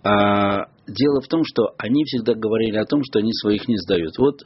а, 0.03 0.65
дело 0.88 1.21
в 1.21 1.27
том, 1.27 1.43
что 1.45 1.69
они 1.77 2.03
всегда 2.05 2.34
говорили 2.34 2.77
о 2.77 2.86
том, 2.86 3.03
что 3.03 3.19
они 3.19 3.32
своих 3.34 3.67
не 3.67 3.77
сдают. 3.77 4.17
Вот 4.17 4.41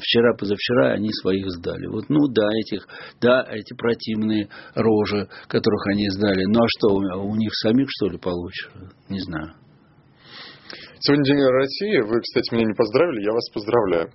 вчера, 0.00 0.34
позавчера 0.34 0.94
они 0.94 1.10
своих 1.12 1.48
сдали. 1.52 1.86
Вот, 1.86 2.08
ну 2.08 2.26
да, 2.26 2.48
этих, 2.58 2.88
да, 3.20 3.46
эти 3.48 3.74
противные 3.74 4.48
рожи, 4.74 5.28
которых 5.46 5.86
они 5.86 6.10
сдали. 6.10 6.44
Ну 6.44 6.64
а 6.64 6.66
что, 6.66 6.88
у, 6.88 7.30
у 7.30 7.36
них 7.36 7.54
самих 7.54 7.86
что 7.88 8.08
ли 8.08 8.18
получше? 8.18 8.70
Не 9.08 9.20
знаю. 9.20 9.54
Сегодня 11.00 11.24
День 11.24 11.44
России. 11.44 12.00
Вы, 12.00 12.20
кстати, 12.20 12.54
меня 12.54 12.64
не 12.64 12.74
поздравили, 12.74 13.24
я 13.24 13.32
вас 13.32 13.48
поздравляю. 13.52 14.08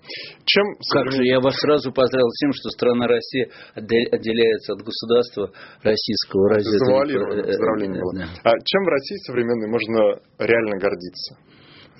Чем 0.45 0.65
как 0.91 1.11
же, 1.11 1.23
я 1.25 1.39
вас 1.39 1.55
сразу 1.57 1.91
поздравил 1.91 2.29
тем, 2.41 2.51
что 2.53 2.69
страна 2.69 3.07
Россия 3.07 3.49
отделяется 3.75 4.73
от 4.73 4.79
государства 4.81 5.51
российского. 5.83 6.49
Разве 6.49 6.77
Завуалировано 6.79 7.39
это... 7.39 7.47
поздравление 7.47 8.01
было. 8.01 8.13
Да. 8.13 8.25
А 8.43 8.51
чем 8.65 8.83
в 8.83 8.89
России 8.89 9.17
современной 9.27 9.69
можно 9.69 9.99
реально 10.39 10.77
гордиться? 10.77 11.37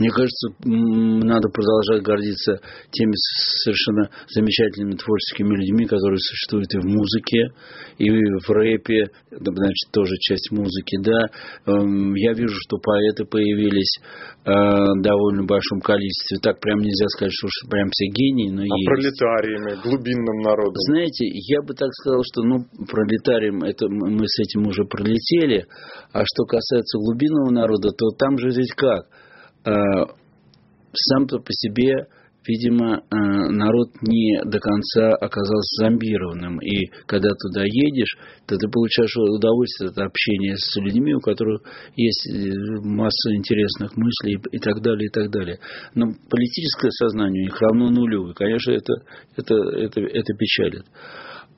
Мне 0.01 0.09
кажется, 0.09 0.49
надо 0.65 1.47
продолжать 1.53 2.01
гордиться 2.01 2.57
теми 2.89 3.13
совершенно 3.61 4.09
замечательными 4.33 4.97
творческими 4.97 5.53
людьми, 5.53 5.85
которые 5.85 6.17
существуют 6.17 6.73
и 6.73 6.79
в 6.79 6.85
музыке, 6.89 7.53
и 7.99 8.09
в 8.09 8.49
рэпе, 8.49 9.13
значит, 9.29 9.91
тоже 9.93 10.17
часть 10.17 10.49
музыки, 10.49 10.97
да. 11.05 11.29
Эм, 11.69 12.15
я 12.15 12.33
вижу, 12.33 12.55
что 12.65 12.77
поэты 12.81 13.25
появились 13.25 13.99
э, 14.43 14.49
в 14.49 15.01
довольно 15.03 15.43
большом 15.43 15.81
количестве. 15.81 16.39
Так 16.41 16.59
прям 16.59 16.79
нельзя 16.79 17.05
сказать, 17.09 17.33
что 17.37 17.45
уж 17.45 17.69
прям 17.69 17.89
все 17.91 18.07
гении, 18.09 18.49
но 18.49 18.61
а 18.61 18.65
есть. 18.65 18.87
пролетариями, 18.89 19.83
глубинным 19.85 20.41
народом? 20.41 20.81
Знаете, 20.89 21.29
я 21.29 21.61
бы 21.61 21.75
так 21.75 21.93
сказал, 21.93 22.23
что, 22.25 22.41
ну, 22.41 22.65
пролетарием, 22.89 23.61
это 23.61 23.85
мы 23.87 24.25
с 24.25 24.39
этим 24.39 24.65
уже 24.65 24.81
пролетели, 24.85 25.67
а 26.11 26.25
что 26.25 26.45
касается 26.45 26.97
глубинного 26.97 27.51
народа, 27.51 27.91
то 27.91 28.09
там 28.17 28.39
же 28.39 28.49
ведь 28.49 28.73
как– 28.73 29.05
сам-то 29.63 31.39
по 31.39 31.51
себе, 31.51 32.07
видимо, 32.47 32.97
э, 32.97 33.15
народ 33.51 33.89
не 34.01 34.41
до 34.43 34.59
конца 34.59 35.13
оказался 35.13 35.85
зомбированным. 35.85 36.59
И 36.59 36.87
когда 37.05 37.29
туда 37.29 37.63
едешь, 37.63 38.17
то 38.47 38.55
ты 38.55 38.67
получаешь 38.69 39.15
удовольствие 39.15 39.89
от 39.89 39.97
общения 39.99 40.55
с 40.57 40.75
людьми, 40.77 41.13
у 41.13 41.19
которых 41.19 41.61
есть 41.95 42.27
э, 42.27 42.53
масса 42.83 43.35
интересных 43.35 43.95
мыслей 43.95 44.39
и 44.51 44.57
так 44.57 44.81
далее, 44.81 45.07
и 45.07 45.11
так 45.11 45.29
далее. 45.29 45.59
Но 45.93 46.07
политическое 46.29 46.91
сознание 46.91 47.43
у 47.43 47.45
них 47.45 47.61
равно. 47.61 47.91
И, 47.91 48.33
конечно, 48.33 48.71
это, 48.71 48.93
это, 49.37 49.55
это, 49.55 50.01
это 50.01 50.33
печалит 50.33 50.85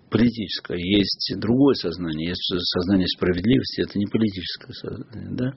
политическое, 0.09 0.77
есть 0.77 1.33
другое 1.39 1.73
сознание, 1.73 2.29
есть 2.29 2.43
сознание 2.45 3.07
справедливости, 3.07 3.81
это 3.81 3.97
не 3.97 4.05
политическое 4.05 4.73
сознание, 4.73 5.29
да? 5.31 5.53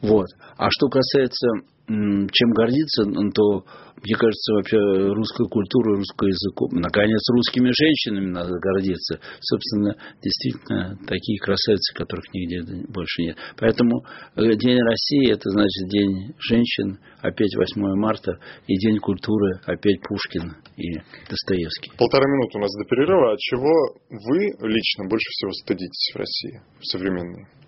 Вот. 0.00 0.26
А 0.56 0.70
что 0.70 0.88
касается 0.88 1.46
чем 1.88 2.50
гордиться, 2.52 3.04
то, 3.34 3.64
мне 4.02 4.14
кажется, 4.14 4.54
вообще 4.54 4.78
русская 4.78 5.48
культура, 5.48 5.96
русским 5.96 6.28
языком. 6.28 6.70
Наконец, 6.80 7.20
русскими 7.30 7.70
женщинами 7.74 8.30
надо 8.30 8.52
гордиться. 8.58 9.18
Собственно, 9.40 9.96
действительно, 10.22 10.96
такие 11.06 11.38
красавицы, 11.40 11.94
которых 11.94 12.24
нигде 12.32 12.86
больше 12.88 13.22
нет. 13.22 13.36
Поэтому 13.58 14.04
э, 14.36 14.54
День 14.54 14.78
России– 14.78 15.32
это 15.32 15.50
значит 15.50 15.88
День 15.88 16.34
женщин, 16.38 16.98
опять 17.20 17.54
8 17.56 17.82
марта, 17.96 18.38
и 18.66 18.76
День 18.78 18.98
культуры, 18.98 19.60
опять 19.66 20.00
Пушкин 20.06 20.54
и 20.76 20.98
Достоевский. 21.28 21.90
Полтора 21.98 22.24
минуты 22.26 22.58
у 22.58 22.60
нас 22.60 22.70
до 22.78 22.84
перерыва. 22.84 23.32
От 23.32 23.38
чего 23.40 23.72
вы 24.08 24.38
лично 24.68 25.08
больше 25.08 25.28
всего 25.30 25.50
стыдитесь 25.52 26.12
в 26.14 26.16
России, 26.16 26.60
в 26.78 26.86
современной? 26.86 27.61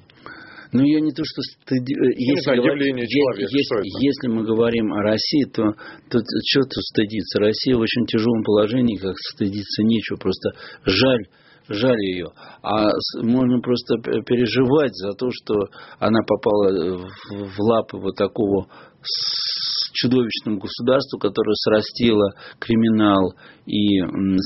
Ну, 0.74 0.82
я 0.82 1.00
не 1.00 1.12
то, 1.12 1.22
что 1.24 1.40
стыди... 1.42 1.94
Э, 1.94 2.10
если, 2.18 2.42
знаю, 2.42 2.64
явление 2.64 3.06
человека, 3.06 3.46
если, 3.48 4.04
если 4.04 4.26
мы 4.26 4.44
говорим 4.44 4.92
о 4.92 5.02
России, 5.02 5.44
то, 5.44 5.70
то 6.10 6.18
что 6.18 6.62
тут 6.62 6.82
стыдиться? 6.90 7.38
Россия 7.38 7.76
в 7.76 7.80
очень 7.80 8.04
тяжелом 8.06 8.42
положении, 8.42 8.96
как 8.96 9.14
стыдиться 9.16 9.84
нечего. 9.84 10.16
Просто 10.16 10.50
жаль 10.84 11.26
жаль 11.66 11.98
ее, 12.00 12.28
а 12.62 12.88
можно 13.22 13.58
просто 13.60 13.96
переживать 13.96 14.94
за 14.94 15.12
то, 15.12 15.30
что 15.30 15.54
она 15.98 16.20
попала 16.26 16.98
в 17.30 17.58
лапы 17.58 17.96
вот 17.96 18.16
такого 18.16 18.66
чудовищному 19.94 20.58
государству, 20.58 21.18
которое 21.18 21.54
срастило 21.54 22.34
криминал 22.58 23.34
и 23.64 24.00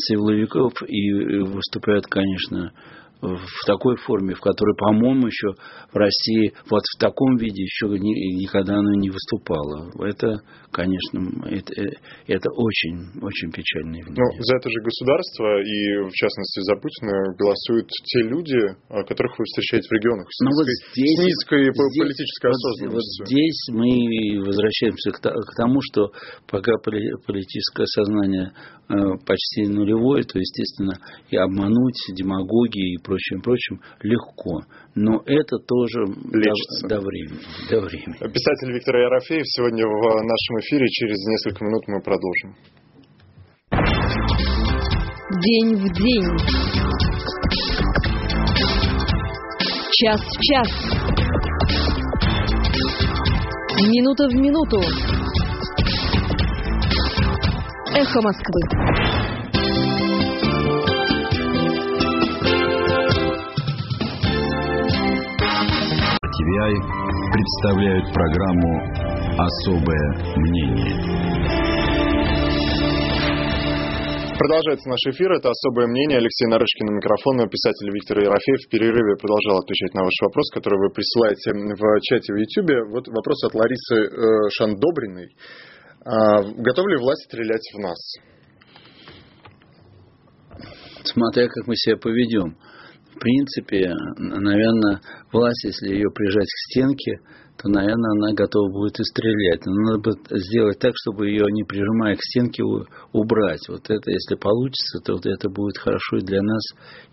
силовиков 0.06 0.74
и 0.86 1.40
выступает, 1.40 2.06
конечно, 2.06 2.72
в 3.20 3.66
такой 3.66 3.96
форме, 3.96 4.34
в 4.34 4.40
которой, 4.40 4.76
по-моему, 4.76 5.26
еще 5.26 5.54
в 5.92 5.96
России 5.96 6.52
вот 6.70 6.82
в 6.82 6.98
таком 7.00 7.36
виде 7.36 7.62
еще 7.62 7.88
никогда 7.88 8.78
она 8.78 8.94
не 8.96 9.10
выступала. 9.10 9.90
Это, 10.06 10.38
конечно, 10.70 11.18
это, 11.50 11.72
это 12.26 12.48
очень, 12.54 13.10
очень 13.20 13.50
печальное 13.50 14.00
явление. 14.00 14.22
Ну, 14.22 14.42
за 14.42 14.56
это 14.56 14.70
же 14.70 14.78
государство 14.82 15.60
и, 15.62 16.08
в 16.08 16.14
частности, 16.14 16.60
за 16.62 16.76
Путина 16.76 17.34
голосуют 17.36 17.88
те 17.88 18.22
люди, 18.22 18.58
которых 19.08 19.38
вы 19.38 19.44
встречаете 19.44 19.88
в 19.88 19.92
регионах 19.92 20.26
с, 20.30 20.44
ну, 20.44 20.50
низкой, 20.50 20.62
вот 20.62 20.68
здесь, 20.94 21.18
с 21.18 21.24
низкой 21.24 21.62
здесь, 21.64 21.76
политической 21.98 22.50
осознанностью. 22.54 22.90
Вот 22.94 23.04
здесь 23.26 23.60
мы 23.74 24.46
возвращаемся 24.46 25.10
к 25.10 25.50
тому, 25.56 25.80
что 25.90 26.12
пока 26.46 26.72
политическое 26.78 27.86
сознание 27.86 28.52
э, 28.88 28.94
почти 29.26 29.66
нулевое, 29.66 30.22
то, 30.22 30.38
естественно, 30.38 30.94
и 31.30 31.36
обмануть, 31.36 31.98
демагогии 32.14 32.94
и 32.94 33.02
прочим, 33.08 33.40
прочим, 33.40 33.80
легко. 34.02 34.60
Но 34.94 35.22
это 35.24 35.56
тоже 35.66 36.04
Лечится. 36.32 36.88
до, 36.88 36.96
до 36.96 37.00
времени. 37.00 37.40
До 37.70 37.80
времени. 37.80 38.18
Писатель 38.32 38.72
Виктор 38.72 38.96
Ерофеев 38.96 39.44
сегодня 39.46 39.84
в 39.84 40.02
нашем 40.22 40.60
эфире. 40.60 40.86
Через 40.88 41.16
несколько 41.26 41.64
минут 41.64 41.82
мы 41.88 42.02
продолжим. 42.02 42.54
День 45.40 45.76
в 45.76 45.92
день. 45.94 46.26
Час 49.90 50.20
в 50.20 50.40
час. 50.42 50.68
Минута 53.88 54.28
в 54.28 54.34
минуту. 54.34 54.80
Эхо 57.94 58.20
Москвы. 58.22 58.97
TVI 66.38 66.70
представляют 67.34 68.14
программу 68.14 68.70
«Особое 69.42 70.06
мнение». 70.38 70.94
Продолжается 74.38 74.88
наш 74.88 75.00
эфир. 75.10 75.32
Это 75.32 75.50
«Особое 75.50 75.88
мнение». 75.88 76.18
Алексей 76.18 76.46
Нарышкин 76.46 76.86
на 76.86 76.92
микрофон. 76.92 77.42
Писатель 77.50 77.90
Виктор 77.90 78.20
Ерофеев 78.20 78.60
в 78.62 78.70
перерыве 78.70 79.16
продолжал 79.16 79.58
отвечать 79.58 79.94
на 79.94 80.04
ваш 80.04 80.14
вопрос, 80.22 80.48
который 80.54 80.78
вы 80.78 80.90
присылаете 80.94 81.54
в 81.54 82.00
чате 82.02 82.32
в 82.32 82.36
YouTube. 82.36 82.70
Вот 82.94 83.08
вопрос 83.08 83.42
от 83.42 83.54
Ларисы 83.54 83.96
э, 83.98 84.50
Шандобриной. 84.54 85.34
А, 86.04 86.42
готовы 86.54 86.90
ли 86.90 86.96
власть 86.98 87.24
стрелять 87.24 87.66
в 87.74 87.78
нас? 87.80 87.98
Смотря 91.02 91.48
как 91.48 91.66
мы 91.66 91.74
себя 91.74 91.96
поведем 91.96 92.56
в 93.18 93.20
принципе, 93.20 93.92
наверное, 94.16 95.00
власть, 95.32 95.64
если 95.64 95.88
ее 95.88 96.08
прижать 96.14 96.46
к 96.46 96.70
стенке, 96.70 97.18
то, 97.60 97.68
наверное, 97.68 98.12
она 98.12 98.32
готова 98.32 98.70
будет 98.70 99.00
и 99.00 99.04
стрелять. 99.04 99.66
Но 99.66 99.72
надо 99.74 99.98
бы 99.98 100.38
сделать 100.38 100.78
так, 100.78 100.92
чтобы 100.94 101.28
ее, 101.28 101.44
не 101.50 101.64
прижимая 101.64 102.14
к 102.14 102.22
стенке, 102.22 102.62
убрать. 103.12 103.68
Вот 103.68 103.90
это, 103.90 104.10
если 104.10 104.36
получится, 104.36 105.00
то 105.04 105.14
вот 105.14 105.26
это 105.26 105.50
будет 105.50 105.78
хорошо 105.78 106.18
и 106.18 106.24
для 106.24 106.42
нас, 106.42 106.62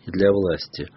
и 0.06 0.12
для 0.12 0.32
власти. 0.32 0.88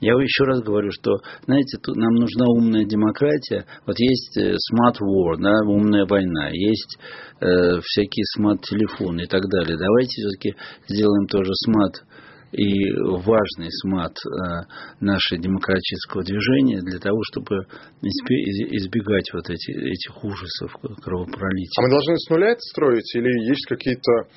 Я 0.00 0.12
еще 0.12 0.44
раз 0.44 0.60
говорю, 0.60 0.90
что, 0.92 1.16
знаете, 1.46 1.78
тут 1.82 1.96
нам 1.96 2.14
нужна 2.14 2.46
умная 2.46 2.84
демократия. 2.84 3.64
Вот 3.86 3.98
есть 3.98 4.36
э, 4.36 4.52
smart 4.52 5.00
war, 5.00 5.36
да, 5.40 5.50
умная 5.66 6.06
война, 6.06 6.50
есть 6.52 6.98
э, 7.40 7.80
всякие 7.82 8.24
смарт-телефоны 8.36 9.22
и 9.22 9.26
так 9.26 9.42
далее. 9.48 9.76
Давайте 9.76 10.22
все-таки 10.22 10.54
сделаем 10.86 11.26
тоже 11.26 11.50
смарт 11.64 12.04
и 12.52 12.92
важный 12.94 13.70
смат 13.82 14.16
э, 14.16 14.64
нашего 15.00 15.40
демократического 15.40 16.24
движения 16.24 16.80
для 16.80 16.98
того, 16.98 17.18
чтобы 17.30 17.66
избегать 18.02 19.30
вот 19.34 19.50
эти, 19.50 19.70
этих 19.70 20.24
ужасов 20.24 20.72
кровопролития. 21.02 21.78
А 21.78 21.82
мы 21.82 21.90
должны 21.90 22.16
с 22.16 22.30
нуля 22.30 22.48
это 22.50 22.60
строить 22.60 23.14
или 23.14 23.50
есть 23.50 23.66
какие-то 23.66 24.28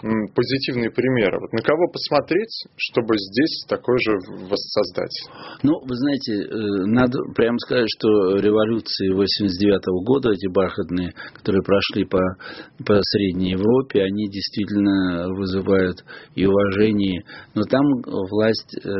позитивные 0.00 0.90
примеры? 0.90 1.38
Вот 1.40 1.52
на 1.52 1.62
кого 1.62 1.88
посмотреть, 1.92 2.64
чтобы 2.76 3.14
здесь 3.16 3.64
такой 3.68 3.98
же 4.00 4.12
воссоздать? 4.48 5.12
Ну, 5.62 5.78
вы 5.80 5.94
знаете, 5.94 6.32
э, 6.40 6.46
надо 6.86 7.18
прямо 7.34 7.58
сказать, 7.58 7.88
что 7.98 8.36
революции 8.36 9.12
89 9.12 9.84
-го 9.88 10.04
года, 10.04 10.30
эти 10.30 10.48
бархатные, 10.48 11.12
которые 11.34 11.62
прошли 11.62 12.04
по, 12.04 12.20
по 12.86 12.98
Средней 13.02 13.52
Европе, 13.52 14.02
они 14.02 14.28
действительно 14.28 15.28
вызывают 15.34 16.04
и 16.34 16.46
уважение. 16.46 17.22
Но 17.54 17.62
там 17.62 17.84
власть 18.30 18.76
э, 18.78 18.90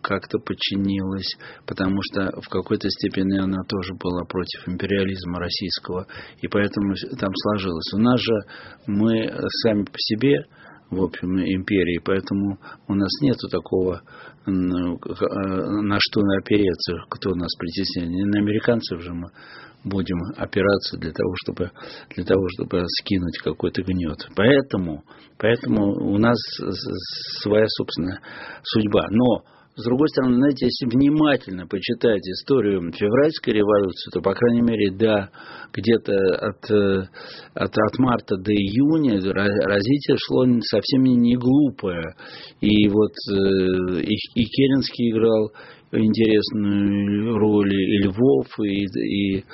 как-то 0.00 0.38
подчинилась, 0.38 1.36
потому 1.66 1.98
что 2.02 2.30
в 2.40 2.48
какой-то 2.48 2.88
степени 2.88 3.38
она 3.38 3.62
тоже 3.68 3.94
была 3.98 4.24
против 4.24 4.68
империализма 4.68 5.40
российского, 5.40 6.06
и 6.40 6.48
поэтому 6.48 6.94
там 7.18 7.32
сложилось. 7.34 7.92
У 7.94 7.98
нас 7.98 8.20
же 8.20 8.34
мы 8.86 9.28
сами 9.62 9.84
по 9.84 9.98
себе, 10.04 10.46
в 10.90 11.02
общем, 11.02 11.38
империи, 11.38 12.00
поэтому 12.04 12.58
у 12.88 12.94
нас 12.94 13.10
нет 13.20 13.36
такого, 13.50 14.02
на 14.46 15.98
что 15.98 16.20
опереться, 16.38 17.04
кто 17.08 17.34
нас 17.34 17.50
притесняет. 17.58 18.10
Не 18.10 18.24
на 18.24 18.38
американцев 18.38 19.00
же 19.00 19.12
мы 19.12 19.30
будем 19.84 20.18
опираться 20.36 20.96
для 20.98 21.12
того, 21.12 21.34
чтобы, 21.42 21.70
для 22.14 22.24
того, 22.24 22.46
чтобы 22.54 22.84
скинуть 23.00 23.38
какой-то 23.38 23.82
гнет. 23.82 24.28
Поэтому, 24.34 25.04
поэтому 25.38 26.12
у 26.12 26.18
нас 26.18 26.38
своя 27.42 27.66
собственная 27.68 28.20
судьба. 28.62 29.08
Но 29.10 29.44
с 29.76 29.84
другой 29.84 30.08
стороны, 30.08 30.36
знаете, 30.36 30.66
если 30.66 30.86
внимательно 30.86 31.66
почитать 31.66 32.22
историю 32.28 32.92
февральской 32.92 33.54
революции, 33.54 34.10
то, 34.12 34.20
по 34.20 34.32
крайней 34.32 34.62
мере, 34.62 34.92
да, 34.92 35.30
где-то 35.72 36.14
от, 36.14 36.70
э, 36.70 37.08
от, 37.54 37.76
от 37.76 37.98
марта 37.98 38.36
до 38.36 38.52
июня 38.52 39.20
развитие 39.32 40.16
шло 40.18 40.46
совсем 40.60 41.02
не 41.02 41.34
глупое. 41.34 42.14
И 42.60 42.86
вот 42.88 43.12
э, 43.32 44.00
и, 44.00 44.14
и 44.14 44.44
Керенский 44.44 45.10
играл 45.10 45.50
интересную 45.90 47.36
роль, 47.36 47.74
и 47.74 47.98
Львов, 47.98 48.46
и, 48.60 48.84
и, 48.84 49.44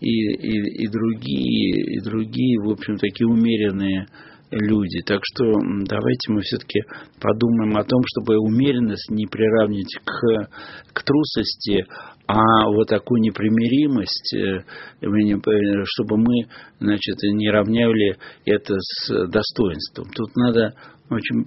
и, 0.00 0.10
и, 0.10 0.84
и 0.84 0.88
другие, 0.88 1.96
и 1.96 2.00
другие, 2.00 2.60
в 2.60 2.70
общем, 2.70 2.96
такие 2.96 3.28
умеренные 3.28 4.06
люди. 4.50 5.02
Так 5.04 5.20
что 5.24 5.44
давайте 5.84 6.32
мы 6.32 6.40
все-таки 6.42 6.80
подумаем 7.20 7.76
о 7.76 7.84
том, 7.84 8.02
чтобы 8.06 8.38
умеренность 8.38 9.10
не 9.10 9.26
приравнивать 9.26 9.94
к, 10.04 10.48
к 10.92 11.02
трусости, 11.02 11.86
а 12.26 12.68
вот 12.68 12.88
такую 12.88 13.20
непримиримость, 13.20 14.34
э, 14.34 14.64
э, 15.02 15.84
чтобы 15.84 16.16
мы, 16.16 16.48
значит, 16.80 17.16
не 17.22 17.50
равняли 17.50 18.16
это 18.44 18.74
с 18.78 19.28
достоинством. 19.28 20.10
Тут 20.14 20.34
надо 20.36 20.74
очень 21.10 21.46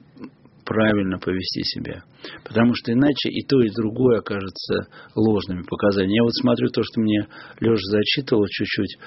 правильно 0.69 1.17
повести 1.17 1.63
себя. 1.63 2.03
Потому 2.45 2.75
что 2.75 2.93
иначе 2.93 3.29
и 3.29 3.43
то, 3.43 3.60
и 3.60 3.71
другое 3.71 4.19
окажется 4.19 4.86
ложными 5.15 5.63
показаниями. 5.63 6.17
Я 6.17 6.23
вот 6.23 6.36
смотрю 6.36 6.69
то, 6.69 6.84
что 6.84 7.01
мне 7.01 7.25
Леша 7.60 7.82
зачитывал 7.89 8.45
чуть-чуть 8.47 8.97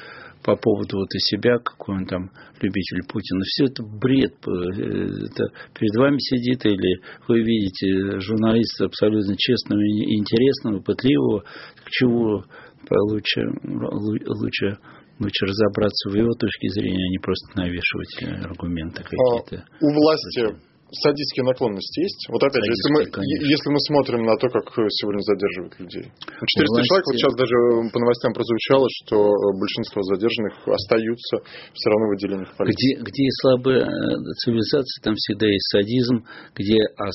по 0.42 0.56
поводу 0.56 0.98
вот 0.98 1.14
и 1.14 1.18
себя, 1.20 1.58
какой 1.58 1.98
он 1.98 2.06
там 2.06 2.30
любитель 2.60 3.06
Путина. 3.06 3.42
Все 3.44 3.66
это 3.66 3.84
бред. 3.84 4.34
Э, 4.44 4.50
это 4.50 5.44
перед 5.78 5.94
вами 5.94 6.18
сидит 6.18 6.66
или 6.66 7.00
вы 7.28 7.42
видите 7.42 8.18
журналиста 8.18 8.86
абсолютно 8.86 9.36
честного 9.38 9.80
интересного, 9.80 10.80
пытливого, 10.80 11.44
к 11.84 11.90
чего 11.90 12.44
лучше, 12.90 13.40
лучше 13.62 14.78
лучше 15.20 15.46
разобраться 15.46 16.10
в 16.10 16.14
его 16.16 16.32
точке 16.32 16.68
зрения, 16.70 17.06
а 17.06 17.10
не 17.10 17.18
просто 17.18 17.56
навешивать 17.56 18.44
аргументы 18.44 19.04
какие-то. 19.04 19.64
А 19.80 19.84
у 19.84 19.92
власти 19.92 20.71
садистские 20.92 21.44
наклонности 21.44 22.00
есть? 22.00 22.28
Вот 22.28 22.42
опять 22.42 22.64
же, 22.64 22.70
если 22.70 22.88
мы, 22.92 23.00
если 23.48 23.68
мы 23.72 23.78
смотрим 23.80 24.22
на 24.24 24.36
то, 24.36 24.48
как 24.48 24.68
сегодня 25.00 25.20
задерживают 25.20 25.74
людей. 25.80 26.06
400 26.12 26.68
Власти... 26.68 26.88
человек, 26.88 27.06
вот 27.06 27.16
сейчас 27.16 27.34
даже 27.34 27.56
по 27.92 27.98
новостям 27.98 28.30
прозвучало, 28.32 28.86
что 29.02 29.16
большинство 29.56 30.02
задержанных 30.02 30.54
остаются 30.68 31.34
все 31.72 31.86
равно 31.90 32.04
в 32.08 32.12
отделениях 32.12 32.50
полиции. 32.56 32.76
Где, 32.76 32.90
где 33.00 33.24
слабая 33.40 33.84
э, 33.84 34.34
цивилизация, 34.44 35.00
там 35.02 35.14
всегда 35.16 35.46
есть 35.46 35.68
садизм, 35.72 36.24
где 36.54 36.78
а 36.96 37.08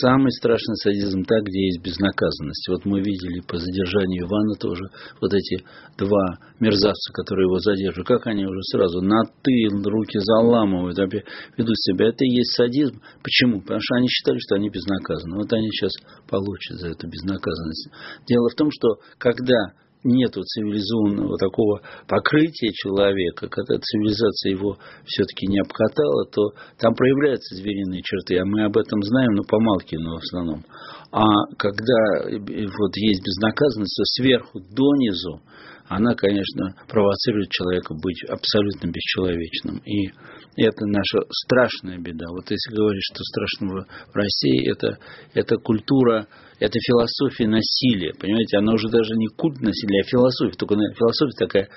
самый 0.00 0.32
страшный 0.32 0.76
садизм 0.76 1.22
так, 1.24 1.42
где 1.44 1.66
есть 1.66 1.82
безнаказанность. 1.82 2.66
Вот 2.68 2.84
мы 2.84 3.00
видели 3.00 3.40
по 3.46 3.58
задержанию 3.58 4.24
Ивана 4.24 4.54
тоже 4.56 4.84
вот 5.20 5.32
эти 5.34 5.64
два 5.98 6.38
мерзавца, 6.60 7.12
которые 7.12 7.46
его 7.46 7.58
задерживают, 7.58 8.08
как 8.08 8.26
они 8.26 8.46
уже 8.46 8.62
сразу 8.72 9.00
на 9.00 9.22
ты 9.42 9.68
руки 9.70 10.18
заламывают, 10.18 10.98
ведут 10.98 11.76
себя. 11.78 12.08
Это 12.08 12.24
и 12.24 12.30
есть 12.30 12.54
садизм, 12.54 13.00
Почему? 13.22 13.60
Потому 13.60 13.80
что 13.80 13.96
они 13.96 14.08
считали, 14.08 14.38
что 14.38 14.54
они 14.56 14.70
безнаказаны. 14.70 15.36
Вот 15.36 15.52
они 15.52 15.68
сейчас 15.70 15.92
получат 16.28 16.78
за 16.78 16.88
эту 16.88 17.08
безнаказанность. 17.08 17.90
Дело 18.26 18.48
в 18.48 18.54
том, 18.54 18.70
что 18.70 18.96
когда 19.18 19.72
нет 20.04 20.32
цивилизованного 20.32 21.36
такого 21.38 21.80
покрытия 22.06 22.70
человека, 22.72 23.48
когда 23.48 23.78
цивилизация 23.78 24.52
его 24.52 24.78
все-таки 25.04 25.46
не 25.46 25.60
обкатала, 25.60 26.24
то 26.30 26.52
там 26.78 26.94
проявляются 26.94 27.56
звериные 27.56 28.02
черты, 28.02 28.38
а 28.38 28.44
мы 28.44 28.64
об 28.64 28.76
этом 28.76 29.02
знаем, 29.02 29.34
но 29.34 29.42
помалкиваем 29.42 30.10
в 30.10 30.22
основном. 30.22 30.64
А 31.10 31.24
когда 31.58 32.30
вот 32.30 32.96
есть 32.96 33.22
безнаказанность, 33.24 33.96
то 33.96 34.22
сверху 34.22 34.60
донизу 34.60 35.40
она, 35.88 36.14
конечно, 36.14 36.74
провоцирует 36.86 37.50
человека 37.50 37.94
быть 37.94 38.22
абсолютно 38.24 38.88
бесчеловечным. 38.88 39.78
И 39.78 40.10
это 40.56 40.86
наша 40.86 41.20
страшная 41.30 41.98
беда. 41.98 42.26
Вот 42.30 42.50
если 42.50 42.74
говорить, 42.74 43.02
что 43.04 43.22
страшного 43.24 43.86
в 44.12 44.14
России, 44.14 44.70
это, 44.70 44.98
это 45.34 45.56
культура, 45.56 46.26
это 46.58 46.78
философия 46.80 47.48
насилия. 47.48 48.12
Понимаете, 48.18 48.58
она 48.58 48.72
уже 48.72 48.88
даже 48.88 49.14
не 49.14 49.28
культ 49.28 49.60
насилия, 49.60 50.02
а 50.02 50.10
философия. 50.10 50.56
Только 50.56 50.74
философия 50.74 51.36
такая 51.38 51.68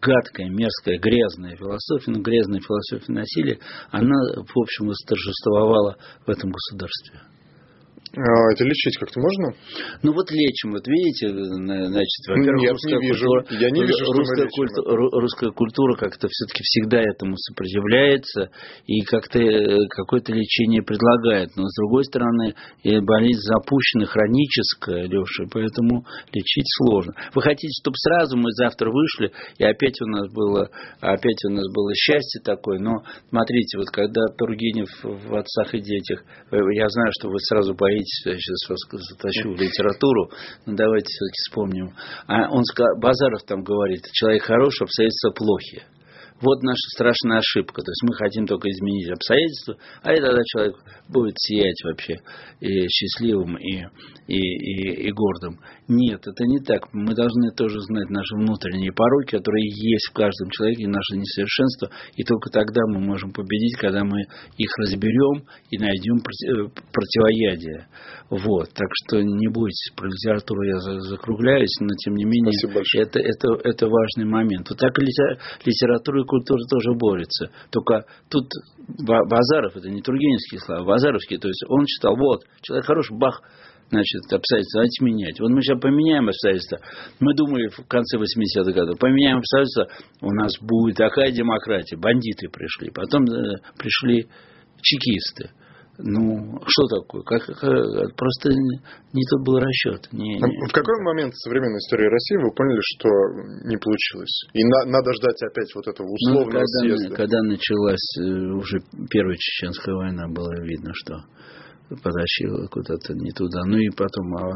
гадкая, 0.00 0.48
мерзкая, 0.48 0.98
грязная 0.98 1.56
философия, 1.56 2.10
но 2.10 2.20
грязная 2.20 2.60
философия 2.60 3.12
насилия, 3.12 3.58
она, 3.90 4.16
в 4.34 4.58
общем, 4.58 4.86
восторжествовала 4.88 5.96
в 6.26 6.30
этом 6.30 6.50
государстве. 6.50 7.20
А, 8.16 8.22
это 8.52 8.64
лечить 8.64 8.98
как-то 8.98 9.20
можно? 9.20 9.54
Ну 10.02 10.12
вот 10.12 10.30
лечим, 10.32 10.72
вот 10.72 10.82
видите, 10.88 11.30
значит, 11.30 12.22
во-первых, 12.26 12.62
Нет, 12.62 12.72
русская 12.72 12.98
не 12.98 13.06
вижу. 13.06 13.26
культура, 13.26 13.60
я 13.60 13.70
не 13.70 13.82
вижу, 13.86 14.12
русская, 14.12 14.48
культура, 14.50 15.20
русская 15.20 15.50
культура 15.52 15.94
как-то 15.94 16.26
все-таки 16.28 16.62
всегда 16.64 17.02
этому 17.02 17.36
сопротивляется 17.36 18.50
и 18.86 19.02
как-то 19.02 19.38
э, 19.38 19.86
какое-то 19.90 20.32
лечение 20.32 20.82
предлагает. 20.82 21.50
Но 21.54 21.68
с 21.68 21.74
другой 21.78 22.02
стороны, 22.02 22.54
болезнь 22.82 23.46
запущена 23.46 24.06
хроническая, 24.06 25.06
Леша, 25.06 25.44
поэтому 25.52 26.04
лечить 26.32 26.66
сложно. 26.82 27.14
Вы 27.32 27.42
хотите, 27.42 27.70
чтобы 27.80 27.94
сразу 27.94 28.36
мы 28.36 28.50
завтра 28.50 28.90
вышли 28.90 29.30
и 29.58 29.64
опять 29.64 30.00
у 30.02 30.06
нас 30.06 30.26
было, 30.32 30.68
опять 31.00 31.44
у 31.46 31.50
нас 31.50 31.66
было 31.72 31.94
счастье 31.94 32.42
такое, 32.42 32.80
но 32.80 33.04
смотрите, 33.28 33.78
вот 33.78 33.86
когда 33.92 34.26
Тургенев 34.36 34.88
в 35.02 35.36
«Отцах 35.36 35.74
и 35.74 35.80
детях», 35.80 36.24
э, 36.50 36.56
я 36.74 36.88
знаю, 36.88 37.12
что 37.12 37.28
вы 37.28 37.38
сразу 37.38 37.74
боитесь 37.74 37.99
говорить, 38.00 38.22
я 38.24 38.38
сейчас 38.38 38.68
вас 38.68 38.80
затащу 39.08 39.54
в 39.54 39.60
литературу, 39.60 40.30
но 40.66 40.74
давайте 40.74 41.08
все-таки 41.08 41.38
вспомним. 41.46 41.94
А 42.26 42.50
он, 42.50 42.64
Базаров 43.00 43.42
там 43.44 43.62
говорит, 43.62 44.02
человек 44.12 44.44
хороший, 44.44 44.84
обстоятельства 44.84 45.30
плохие. 45.30 45.84
Вот 46.40 46.62
наша 46.62 46.88
страшная 46.94 47.38
ошибка. 47.38 47.82
То 47.82 47.90
есть 47.90 48.02
мы 48.02 48.14
хотим 48.14 48.46
только 48.46 48.68
изменить 48.70 49.10
обстоятельства, 49.10 49.76
а 50.02 50.14
и 50.14 50.16
тогда 50.16 50.40
человек 50.44 50.76
будет 51.08 51.34
сиять 51.38 51.80
вообще 51.84 52.16
и 52.60 52.88
счастливым, 52.88 53.56
и, 53.58 53.84
и, 54.26 54.36
и, 54.36 55.08
и 55.08 55.12
гордым. 55.12 55.60
Нет, 55.88 56.20
это 56.26 56.44
не 56.44 56.60
так. 56.60 56.92
Мы 56.92 57.14
должны 57.14 57.50
тоже 57.52 57.80
знать 57.80 58.08
наши 58.10 58.36
внутренние 58.36 58.92
пороки, 58.92 59.36
которые 59.36 59.64
есть 59.66 60.08
в 60.10 60.14
каждом 60.14 60.50
человеке, 60.50 60.88
наше 60.88 61.16
несовершенство. 61.16 61.90
И 62.16 62.24
только 62.24 62.50
тогда 62.50 62.80
мы 62.88 63.00
можем 63.00 63.32
победить, 63.32 63.76
когда 63.76 64.04
мы 64.04 64.22
их 64.56 64.70
разберем 64.78 65.44
и 65.70 65.78
найдем 65.78 66.16
э, 66.16 66.68
противоядие. 66.92 67.86
Вот. 68.30 68.70
Так 68.72 68.88
что 69.04 69.20
не 69.20 69.48
бойтесь, 69.48 69.92
про 69.96 70.06
литературу 70.06 70.62
я 70.62 70.78
закругляюсь, 71.00 71.76
но 71.80 71.88
тем 71.96 72.14
не 72.14 72.24
менее 72.24 72.52
это, 72.94 73.18
это, 73.18 73.48
это 73.64 73.88
важный 73.88 74.24
момент. 74.24 74.70
Вот 74.70 74.78
так 74.78 74.96
литература 74.98 76.22
и 76.22 76.29
культура 76.30 76.62
тоже 76.70 76.94
борются. 76.94 77.50
Только 77.70 78.06
тут 78.30 78.46
Базаров, 78.86 79.76
это 79.76 79.90
не 79.90 80.00
Тургеневские 80.00 80.60
слова, 80.60 80.84
Базаровские, 80.84 81.40
то 81.40 81.48
есть 81.48 81.62
он 81.68 81.84
считал, 81.86 82.16
вот, 82.16 82.44
человек 82.62 82.86
хороший, 82.86 83.18
бах, 83.18 83.42
значит, 83.90 84.22
обстоятельства, 84.32 84.78
давайте 84.78 85.04
менять. 85.04 85.40
Вот 85.40 85.50
мы 85.50 85.62
сейчас 85.62 85.80
поменяем 85.80 86.28
обстоятельства. 86.28 86.78
Мы 87.18 87.34
думали 87.34 87.68
в 87.68 87.86
конце 87.88 88.18
80-х 88.18 88.72
годов, 88.72 88.98
поменяем 88.98 89.38
обстоятельства, 89.38 89.88
у 90.20 90.32
нас 90.32 90.52
будет 90.60 90.96
такая 90.96 91.32
демократия. 91.32 91.96
Бандиты 91.96 92.48
пришли, 92.48 92.90
потом 92.90 93.24
э, 93.24 93.56
пришли 93.76 94.28
чекисты. 94.80 95.50
Ну, 96.02 96.60
что 96.66 96.86
такое? 96.88 97.22
Как, 97.22 97.44
как, 97.44 98.16
просто 98.16 98.50
не 98.50 99.22
тот 99.30 99.44
был 99.44 99.58
расчет. 99.58 100.08
Не, 100.12 100.36
не... 100.36 100.66
В 100.66 100.72
какой 100.72 101.02
момент 101.02 101.34
современной 101.36 101.78
истории 101.78 102.06
России 102.06 102.36
вы 102.36 102.52
поняли, 102.52 102.80
что 102.80 103.08
не 103.68 103.76
получилось? 103.76 104.44
И 104.54 104.64
на, 104.64 104.84
надо 104.86 105.12
ждать 105.14 105.42
опять 105.42 105.74
вот 105.74 105.86
этого 105.88 106.06
условного 106.06 106.44
ну, 106.44 106.50
когда, 106.50 106.66
съезда? 106.80 107.14
Когда 107.14 107.42
началась 107.42 108.16
э, 108.18 108.22
уже 108.56 108.78
Первая 109.10 109.36
Чеченская 109.36 109.94
война, 109.94 110.28
было 110.28 110.62
видно, 110.62 110.92
что 110.94 111.24
потащила 111.96 112.66
куда-то 112.68 113.14
не 113.14 113.32
туда. 113.32 113.64
Ну 113.66 113.78
и 113.78 113.90
потом... 113.90 114.36
А, 114.36 114.48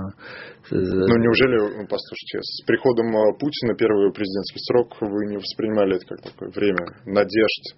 э, 0.70 0.76
ну 0.76 1.16
неужели, 1.18 1.86
послушайте, 1.86 2.38
с 2.42 2.64
приходом 2.64 3.14
а, 3.16 3.32
Путина 3.34 3.74
первый 3.76 4.12
президентский 4.12 4.60
срок 4.60 4.96
вы 5.00 5.26
не 5.26 5.36
воспринимали 5.36 5.96
это 5.96 6.06
как 6.06 6.22
такое 6.22 6.50
время 6.50 6.86
надежд? 7.06 7.74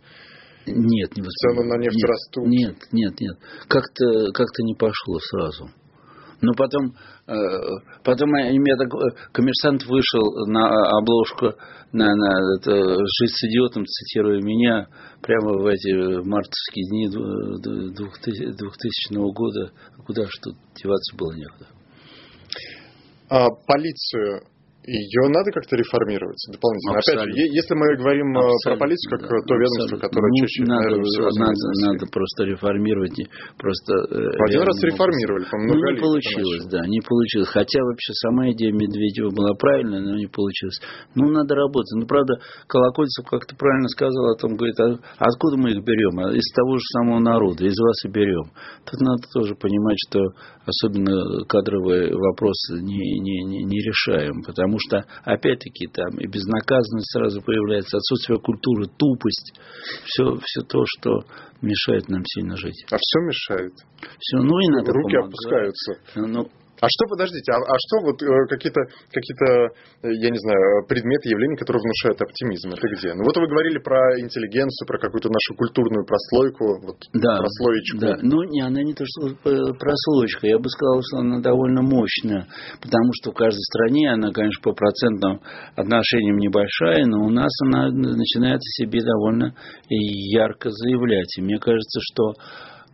Нет, 0.66 1.16
не 1.16 1.22
Цены 1.22 1.64
на 1.64 1.78
нефть 1.78 1.96
нет, 1.96 2.10
растут. 2.10 2.46
Нет, 2.46 2.76
нет, 2.92 3.18
нет. 3.20 3.38
Как-то 3.68 4.32
как 4.32 4.48
не 4.58 4.74
пошло 4.74 5.18
сразу. 5.20 5.70
Но 6.42 6.52
потом, 6.54 6.94
э, 7.26 7.34
потом 8.04 8.28
меня 8.30 8.76
так, 8.76 8.90
коммерсант 9.32 9.86
вышел 9.86 10.46
на 10.46 10.68
обложку 10.98 11.54
на, 11.92 12.14
на 12.14 12.56
это, 12.58 12.72
«Жизнь 12.72 13.34
с 13.34 13.44
идиотом», 13.44 13.86
цитируя 13.86 14.42
меня, 14.42 14.86
прямо 15.22 15.56
в 15.62 15.66
эти 15.66 15.94
мартовские 16.22 16.84
дни 16.90 17.08
2000 17.08 19.32
года. 19.32 19.72
Куда 20.04 20.26
что 20.28 20.50
деваться 20.74 21.16
было 21.16 21.32
некуда. 21.32 21.68
А 23.28 23.48
полицию 23.66 24.42
ее 24.86 25.26
надо 25.34 25.50
как-то 25.50 25.74
реформировать 25.74 26.38
дополнительно. 26.46 27.02
Абсолютно. 27.02 27.26
Опять 27.26 27.34
же, 27.34 27.54
если 27.58 27.74
мы 27.74 27.86
говорим 27.98 28.28
э, 28.30 28.38
Абсолютно, 28.38 28.70
про 28.70 28.76
полицию, 28.86 29.08
как 29.10 29.20
да, 29.26 29.36
то 29.42 29.54
ведомство, 29.58 29.96
которое 29.98 30.30
ну, 30.30 30.38
чаще, 30.38 30.60
надо, 30.62 30.82
наверное, 30.86 31.10
всего 31.10 31.30
надо, 31.42 31.64
надо 31.82 32.04
просто 32.06 32.38
реформировать. 32.46 33.18
Просто, 33.58 33.90
э, 34.14 34.46
Один 34.46 34.62
раз 34.62 34.76
реформировали, 34.86 35.44
по-моему, 35.50 35.74
ну, 35.74 35.90
не 35.90 35.98
получилось, 35.98 36.64
да, 36.70 36.80
не 36.86 37.00
получилось. 37.02 37.50
Хотя 37.50 37.82
вообще 37.82 38.12
сама 38.14 38.50
идея 38.54 38.72
Медведева 38.72 39.30
была 39.34 39.58
правильная, 39.58 40.00
но 40.00 40.14
не 40.14 40.30
получилось. 40.30 40.78
Ну, 41.18 41.34
надо 41.34 41.54
работать. 41.54 41.90
Ну, 41.98 42.06
правда, 42.06 42.38
Колокольцев 42.70 43.26
как-то 43.26 43.58
правильно 43.58 43.88
сказал 43.90 44.30
о 44.30 44.38
том, 44.38 44.54
говорит, 44.54 44.78
а 44.78 45.02
откуда 45.18 45.58
мы 45.58 45.74
их 45.74 45.82
берем? 45.82 46.14
А 46.22 46.30
из 46.30 46.46
того 46.54 46.78
же 46.78 46.86
самого 46.94 47.18
народа, 47.18 47.66
из 47.66 47.74
вас 47.74 48.04
и 48.04 48.08
берем. 48.08 48.54
Тут 48.86 49.00
надо 49.00 49.22
тоже 49.34 49.54
понимать, 49.58 49.98
что 50.06 50.30
особенно 50.66 51.44
кадровые 51.46 52.14
вопросы 52.14 52.74
не, 52.82 53.20
не, 53.20 53.44
не, 53.44 53.64
не 53.64 53.78
решаем, 53.82 54.42
потому 54.42 54.75
что, 54.78 55.04
опять-таки, 55.24 55.86
там 55.88 56.18
и 56.18 56.26
безнаказанность 56.26 57.12
сразу 57.12 57.40
появляется, 57.42 57.96
отсутствие 57.96 58.38
культуры, 58.38 58.86
тупость, 58.96 59.58
все, 60.04 60.36
все 60.42 60.60
то, 60.62 60.84
что 60.86 61.20
мешает 61.62 62.08
нам 62.08 62.22
сильно 62.24 62.56
жить. 62.56 62.84
А 62.90 62.96
все 62.96 63.20
мешает? 63.20 63.72
Все, 64.18 64.38
ну 64.38 64.58
и 64.58 64.68
надо 64.68 64.92
Руки 64.92 65.14
помогать. 65.16 65.28
опускаются. 65.28 65.92
Ну, 66.16 66.50
а 66.80 66.86
что, 66.88 67.08
подождите, 67.08 67.52
а, 67.52 67.56
а 67.56 67.76
что 67.78 68.04
вот 68.04 68.22
э, 68.22 68.26
какие-то, 68.48 68.80
какие-то, 69.08 69.72
э, 70.02 70.12
я 70.12 70.30
не 70.30 70.38
знаю, 70.38 70.84
предметы, 70.88 71.28
явления, 71.30 71.56
которые 71.56 71.80
внушают 71.80 72.20
оптимизм? 72.20 72.68
Это 72.70 72.86
где? 72.92 73.14
Ну 73.14 73.24
вот 73.24 73.36
вы 73.36 73.48
говорили 73.48 73.78
про 73.78 74.20
интеллигенцию, 74.20 74.86
про 74.86 74.98
какую-то 74.98 75.28
нашу 75.28 75.56
культурную 75.56 76.04
прослойку, 76.04 76.80
вот 76.84 76.98
да, 77.14 77.38
прослоечку. 77.38 77.98
Да, 77.98 78.16
ну 78.20 78.42
не, 78.44 78.60
она 78.60 78.82
не 78.82 78.92
то, 78.92 79.04
что 79.06 79.34
прослоечка, 79.40 80.46
я 80.46 80.58
бы 80.58 80.68
сказал, 80.68 81.00
что 81.02 81.18
она 81.18 81.40
довольно 81.40 81.82
мощная, 81.82 82.46
потому 82.80 83.10
что 83.20 83.32
в 83.32 83.34
каждой 83.34 83.62
стране 83.72 84.12
она, 84.12 84.32
конечно, 84.32 84.60
по 84.62 84.72
процентным 84.72 85.40
отношениям 85.76 86.36
небольшая, 86.36 87.06
но 87.06 87.24
у 87.24 87.30
нас 87.30 87.52
она 87.64 87.88
начинает 87.90 88.60
о 88.60 88.72
себе 88.82 89.00
довольно 89.02 89.54
ярко 89.88 90.70
заявлять. 90.70 91.38
И 91.38 91.42
мне 91.42 91.58
кажется, 91.58 92.00
что 92.02 92.34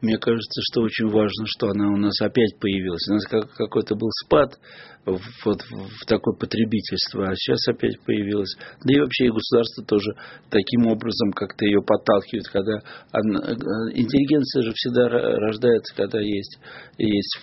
мне 0.02 0.18
кажется, 0.18 0.60
что 0.70 0.82
очень 0.82 1.08
важно, 1.08 1.46
что 1.46 1.68
она 1.68 1.88
у 1.88 1.96
нас 1.96 2.20
опять 2.20 2.58
появилась. 2.60 3.08
У 3.08 3.14
нас 3.14 3.24
какой-то 3.24 3.94
был 3.94 4.10
спад 4.24 4.58
вот 5.06 5.62
в 5.62 6.06
такое 6.06 6.34
потребительство, 6.34 7.28
а 7.28 7.34
сейчас 7.36 7.68
опять 7.68 8.00
появилась. 8.04 8.54
Да 8.84 8.94
и 8.94 8.98
вообще 8.98 9.26
и 9.26 9.30
государство 9.30 9.84
тоже 9.84 10.10
таким 10.50 10.88
образом 10.88 11.32
как-то 11.32 11.64
ее 11.64 11.80
подталкивает, 11.82 12.48
когда 12.48 12.78
она, 13.12 13.52
интеллигенция 13.94 14.62
же 14.62 14.72
всегда 14.74 15.08
рождается, 15.08 15.94
когда 15.94 16.20
есть, 16.20 16.58
есть 16.98 17.38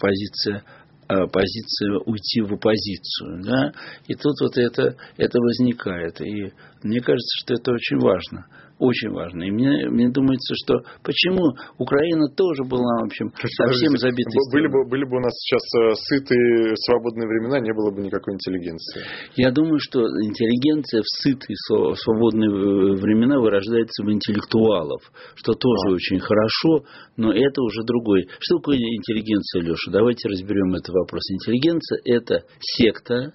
позиция 0.00 0.62
а, 1.08 1.26
позиция 1.28 1.98
уйти 2.04 2.42
в 2.42 2.54
оппозицию. 2.54 3.42
Да? 3.44 3.72
И 4.08 4.14
тут 4.14 4.34
вот 4.40 4.56
это, 4.56 4.96
это 5.16 5.38
возникает. 5.40 6.20
И 6.20 6.52
мне 6.82 7.00
кажется, 7.00 7.40
что 7.42 7.54
это 7.54 7.72
очень 7.72 7.98
важно 7.98 8.46
очень 8.78 9.10
важно. 9.10 9.44
И 9.44 9.50
мне, 9.50 9.88
мне 9.88 10.10
думается, 10.10 10.54
что 10.54 10.80
почему 11.02 11.56
Украина 11.78 12.28
тоже 12.28 12.62
была, 12.64 13.00
в 13.02 13.06
общем, 13.06 13.32
совсем 13.32 13.96
забита. 13.96 14.30
Были 14.52 14.68
бы, 14.68 14.88
были 14.88 15.04
бы 15.04 15.16
у 15.16 15.20
нас 15.20 15.32
сейчас 15.32 15.62
э, 15.80 15.94
сытые, 15.94 16.76
свободные 16.76 17.26
времена, 17.26 17.60
не 17.60 17.72
было 17.72 17.90
бы 17.90 18.02
никакой 18.02 18.34
интеллигенции. 18.34 19.02
Я 19.36 19.50
думаю, 19.50 19.78
что 19.80 20.00
интеллигенция 20.00 21.00
в 21.00 21.08
сытые, 21.22 21.56
свободные 21.96 22.50
э, 22.50 23.00
времена 23.00 23.40
вырождается 23.40 24.04
в 24.04 24.12
интеллектуалов, 24.12 25.00
что 25.34 25.54
тоже 25.54 25.88
а. 25.88 25.94
очень 25.94 26.20
хорошо, 26.20 26.84
но 27.16 27.32
это 27.32 27.62
уже 27.62 27.82
другой. 27.84 28.28
Что 28.40 28.58
такое 28.58 28.76
интеллигенция, 28.76 29.62
Леша? 29.62 29.90
Давайте 29.90 30.28
разберем 30.28 30.74
этот 30.74 30.90
вопрос. 30.90 31.22
Интеллигенция– 31.30 32.00
это 32.04 32.44
секта 32.60 33.32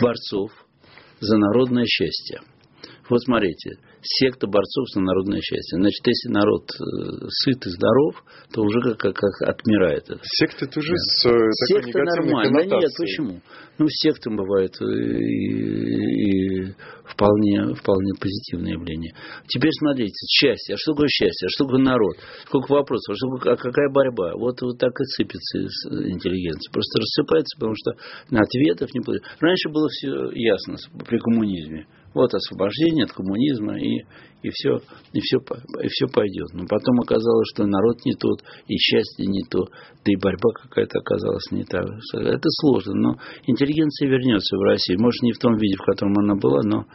борцов 0.00 0.50
за 1.20 1.36
народное 1.36 1.84
счастье. 1.84 2.40
Вот 3.08 3.22
смотрите, 3.22 3.78
секта 4.08 4.46
борцов 4.46 4.88
за 4.94 5.00
народное 5.00 5.40
счастье. 5.40 5.78
Значит, 5.78 6.06
если 6.06 6.28
народ 6.30 6.64
э, 6.70 7.28
сыт 7.28 7.66
и 7.66 7.70
здоров, 7.70 8.24
то 8.52 8.62
уже 8.62 8.80
как, 8.80 8.98
как, 8.98 9.14
как 9.14 9.48
отмирает. 9.48 10.06
Секта 10.22 10.66
тоже 10.66 10.92
да. 10.92 10.96
с 10.96 11.26
э, 11.26 11.50
Секта 11.66 11.98
нормально. 11.98 12.58
Да 12.58 12.64
нет, 12.64 12.90
почему? 12.96 13.40
Ну, 13.78 13.86
секты 13.88 14.30
бывают 14.30 14.74
и, 14.80 14.84
и 14.84 16.74
вполне, 17.04 17.74
вполне 17.74 18.12
позитивное 18.18 18.72
явление. 18.72 19.14
Теперь 19.46 19.70
смотрите, 19.78 20.14
счастье. 20.26 20.74
А 20.74 20.78
что 20.78 20.92
такое 20.92 21.08
счастье? 21.08 21.46
А 21.46 21.50
что 21.50 21.64
такое 21.64 21.80
народ? 21.80 22.16
Сколько 22.46 22.72
вопросов? 22.72 23.14
А, 23.14 23.16
что, 23.16 23.50
а 23.52 23.56
какая 23.56 23.88
борьба? 23.90 24.32
Вот, 24.34 24.60
вот 24.62 24.78
так 24.78 24.92
и 24.98 25.04
сыпется 25.16 25.58
интеллигенция. 26.10 26.72
Просто 26.72 26.98
рассыпается, 26.98 27.56
потому 27.58 27.74
что 27.76 27.92
на 28.30 28.40
ответов 28.40 28.92
не 28.94 29.00
будет. 29.00 29.22
Раньше 29.38 29.68
было 29.68 29.88
все 29.88 30.30
ясно 30.32 30.76
при 31.06 31.18
коммунизме. 31.18 31.86
Вот 32.18 32.34
освобождение 32.34 33.04
от 33.04 33.12
коммунизма, 33.12 33.78
и, 33.78 34.02
и, 34.42 34.50
все, 34.50 34.80
и, 35.12 35.20
все, 35.20 35.38
и 35.38 35.86
все 35.86 36.08
пойдет. 36.08 36.48
Но 36.52 36.66
потом 36.66 36.98
оказалось, 36.98 37.46
что 37.54 37.64
народ 37.64 38.04
не 38.04 38.14
тот, 38.14 38.42
и 38.66 38.76
счастье 38.76 39.24
не 39.24 39.44
то, 39.48 39.66
да 40.04 40.12
и 40.12 40.16
борьба 40.16 40.50
какая-то 40.60 40.98
оказалась 40.98 41.48
не 41.52 41.62
та. 41.62 41.78
Это 41.78 42.48
сложно, 42.60 42.94
но 42.94 43.16
интеллигенция 43.46 44.08
вернется 44.08 44.56
в 44.56 44.62
Россию. 44.62 44.98
Может, 45.00 45.22
не 45.22 45.32
в 45.32 45.38
том 45.38 45.56
виде, 45.58 45.76
в 45.76 45.86
котором 45.86 46.18
она 46.18 46.34
была, 46.34 46.60
но 46.64 46.86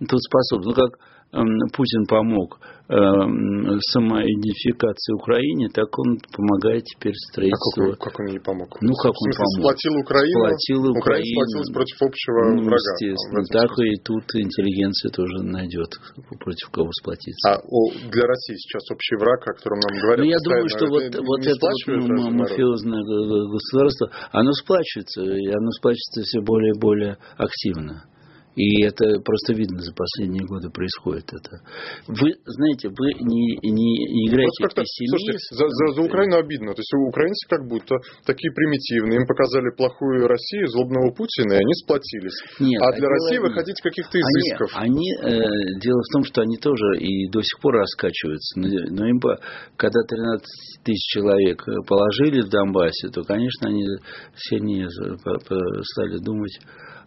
тут 0.00 0.20
способна. 0.22 0.70
Ну, 0.70 0.72
как 0.72 0.96
Путин 1.32 2.06
помог 2.08 2.58
Эм, 2.90 3.78
самоидентификации 3.94 5.14
Украине, 5.14 5.70
так 5.70 5.86
он 5.94 6.18
помогает 6.34 6.82
теперь 6.90 7.14
строительству. 7.30 7.94
А 7.94 7.94
как 7.94 8.02
он, 8.02 8.10
как 8.10 8.14
он 8.18 8.26
ей 8.34 8.40
помог? 8.42 8.66
Ну, 8.82 8.90
как 8.98 9.14
он 9.14 9.30
помог? 9.30 9.62
Сплотил 9.62 9.94
Украину, 10.02 10.38
сплотил 10.42 10.80
Украину. 10.90 10.98
Украина 10.98 11.30
сплотилась 11.30 11.70
против 11.70 11.98
общего 12.02 12.38
ну, 12.50 12.62
врага. 12.66 12.90
Естественно, 12.98 13.42
так 13.46 13.70
и 13.78 13.88
тут 14.02 14.26
интеллигенция 14.34 15.10
тоже 15.14 15.38
найдет, 15.46 15.90
против 16.42 16.66
кого 16.74 16.90
сплотиться. 16.98 17.46
А 17.46 17.62
о, 17.62 17.78
для 18.10 18.26
России 18.26 18.58
сейчас 18.58 18.82
общий 18.90 19.14
враг, 19.22 19.38
о 19.46 19.54
котором 19.54 19.78
нам 19.86 19.94
говорят, 20.02 20.26
Ну, 20.26 20.34
я 20.34 20.40
думаю, 20.42 20.66
что 20.66 20.90
вот, 20.90 21.06
вот 21.14 21.42
это 21.46 21.62
вот 21.62 22.42
мафиозное 22.42 23.06
государство, 23.06 24.10
оно 24.34 24.50
сплачивается, 24.50 25.22
и 25.22 25.46
оно 25.46 25.70
сплачивается 25.78 26.26
все 26.26 26.42
более 26.42 26.74
и 26.74 26.80
более 26.82 27.22
активно. 27.38 28.02
И 28.60 28.84
это 28.84 29.04
просто 29.24 29.54
видно 29.54 29.80
за 29.80 29.92
последние 29.96 30.44
годы 30.44 30.68
происходит 30.68 31.32
это. 31.32 31.64
Вы 32.06 32.36
знаете, 32.44 32.92
вы 32.92 33.16
не, 33.24 33.56
не 33.56 34.28
играете 34.28 34.68
в 34.68 34.74
пессимизм. 34.76 35.16
Слушайте, 35.16 35.40
за, 35.56 35.64
за, 35.64 35.84
за 35.96 36.00
Украину 36.02 36.36
обидно. 36.36 36.74
То 36.76 36.80
есть 36.84 36.92
украинцы 36.92 37.48
как 37.48 37.64
будто 37.66 37.96
такие 38.26 38.52
примитивные. 38.52 39.16
Им 39.16 39.26
показали 39.26 39.72
плохую 39.72 40.28
Россию, 40.28 40.68
злобного 40.68 41.08
Путина, 41.16 41.54
и 41.54 41.64
они 41.64 41.74
сплотились. 41.80 42.36
Нет, 42.60 42.82
а 42.84 42.92
для 42.92 43.08
России 43.08 43.38
вы 43.38 43.50
хотите 43.50 43.80
каких-то 43.80 44.20
изысков. 44.20 44.70
Они, 44.76 45.08
они 45.24 45.40
э, 45.40 45.80
дело 45.80 46.00
в 46.04 46.12
том, 46.12 46.24
что 46.24 46.42
они 46.42 46.56
тоже 46.60 47.00
и 47.00 47.30
до 47.32 47.40
сих 47.40 47.56
пор 47.60 47.80
раскачиваются. 47.80 48.60
Но, 48.60 48.68
но 48.68 49.08
им, 49.08 49.20
когда 49.76 50.00
13 50.04 50.84
тысяч 50.84 51.16
человек 51.16 51.64
положили 51.88 52.44
в 52.44 52.48
Донбассе, 52.50 53.08
то, 53.08 53.24
конечно, 53.24 53.68
они 53.68 53.84
сильнее 54.36 54.88
стали 54.90 56.18
думать 56.20 56.60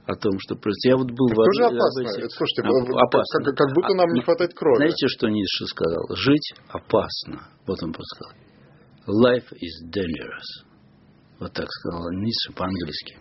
о 0.06 0.16
том, 0.16 0.34
что 0.40 0.56
просто 0.56 0.90
я 0.90 0.98
вот 0.98 1.12
был 1.12 1.28
это 1.28 1.42
в 1.42 1.46
тоже 1.46 1.64
опасно. 1.66 2.08
Это, 2.18 2.30
слушайте, 2.30 2.62
а, 2.64 3.04
опасно. 3.04 3.44
Как, 3.46 3.56
как 3.56 3.74
будто 3.74 3.94
нам 3.94 4.10
не 4.14 4.22
а, 4.22 4.24
хватает 4.24 4.54
крови. 4.54 4.78
Знаете, 4.78 5.08
что 5.08 5.30
Ницше 5.30 5.66
сказал? 5.68 6.04
Жить 6.16 6.54
опасно. 6.68 7.48
Вот 7.66 7.82
он 7.84 7.94
просто 7.94 8.16
сказал. 8.16 8.34
Life 9.08 9.52
is 9.54 9.76
dangerous. 9.90 10.68
Вот 11.40 11.54
так 11.54 11.68
сказал 11.70 12.12
Ницше 12.12 12.54
по-английски. 12.54 13.18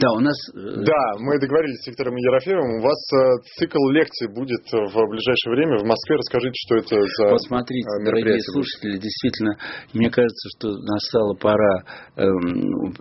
Да, 0.00 0.12
у 0.12 0.20
нас... 0.20 0.36
э, 0.54 0.84
Да, 0.84 1.02
мы 1.18 1.38
договорились 1.38 1.82
с 1.82 1.86
Виктором 1.86 2.16
Ерофеевым. 2.16 2.80
У 2.80 2.82
вас 2.82 3.00
э, 3.12 3.42
цикл 3.58 3.82
лекций 3.90 4.28
будет 4.28 4.64
в 4.72 4.94
ближайшее 5.08 5.52
время 5.54 5.78
в 5.78 5.84
Москве. 5.84 6.16
Расскажите, 6.16 6.56
что 6.66 6.76
это 6.76 6.96
за 7.00 7.30
Посмотрите, 7.30 7.88
э, 7.88 8.04
дорогие 8.04 8.40
слушатели, 8.52 8.98
действительно, 8.98 9.56
мне 9.92 10.10
кажется, 10.10 10.48
что 10.56 10.68
настала 10.78 11.34
пора 11.34 11.84
эм, 12.16 12.92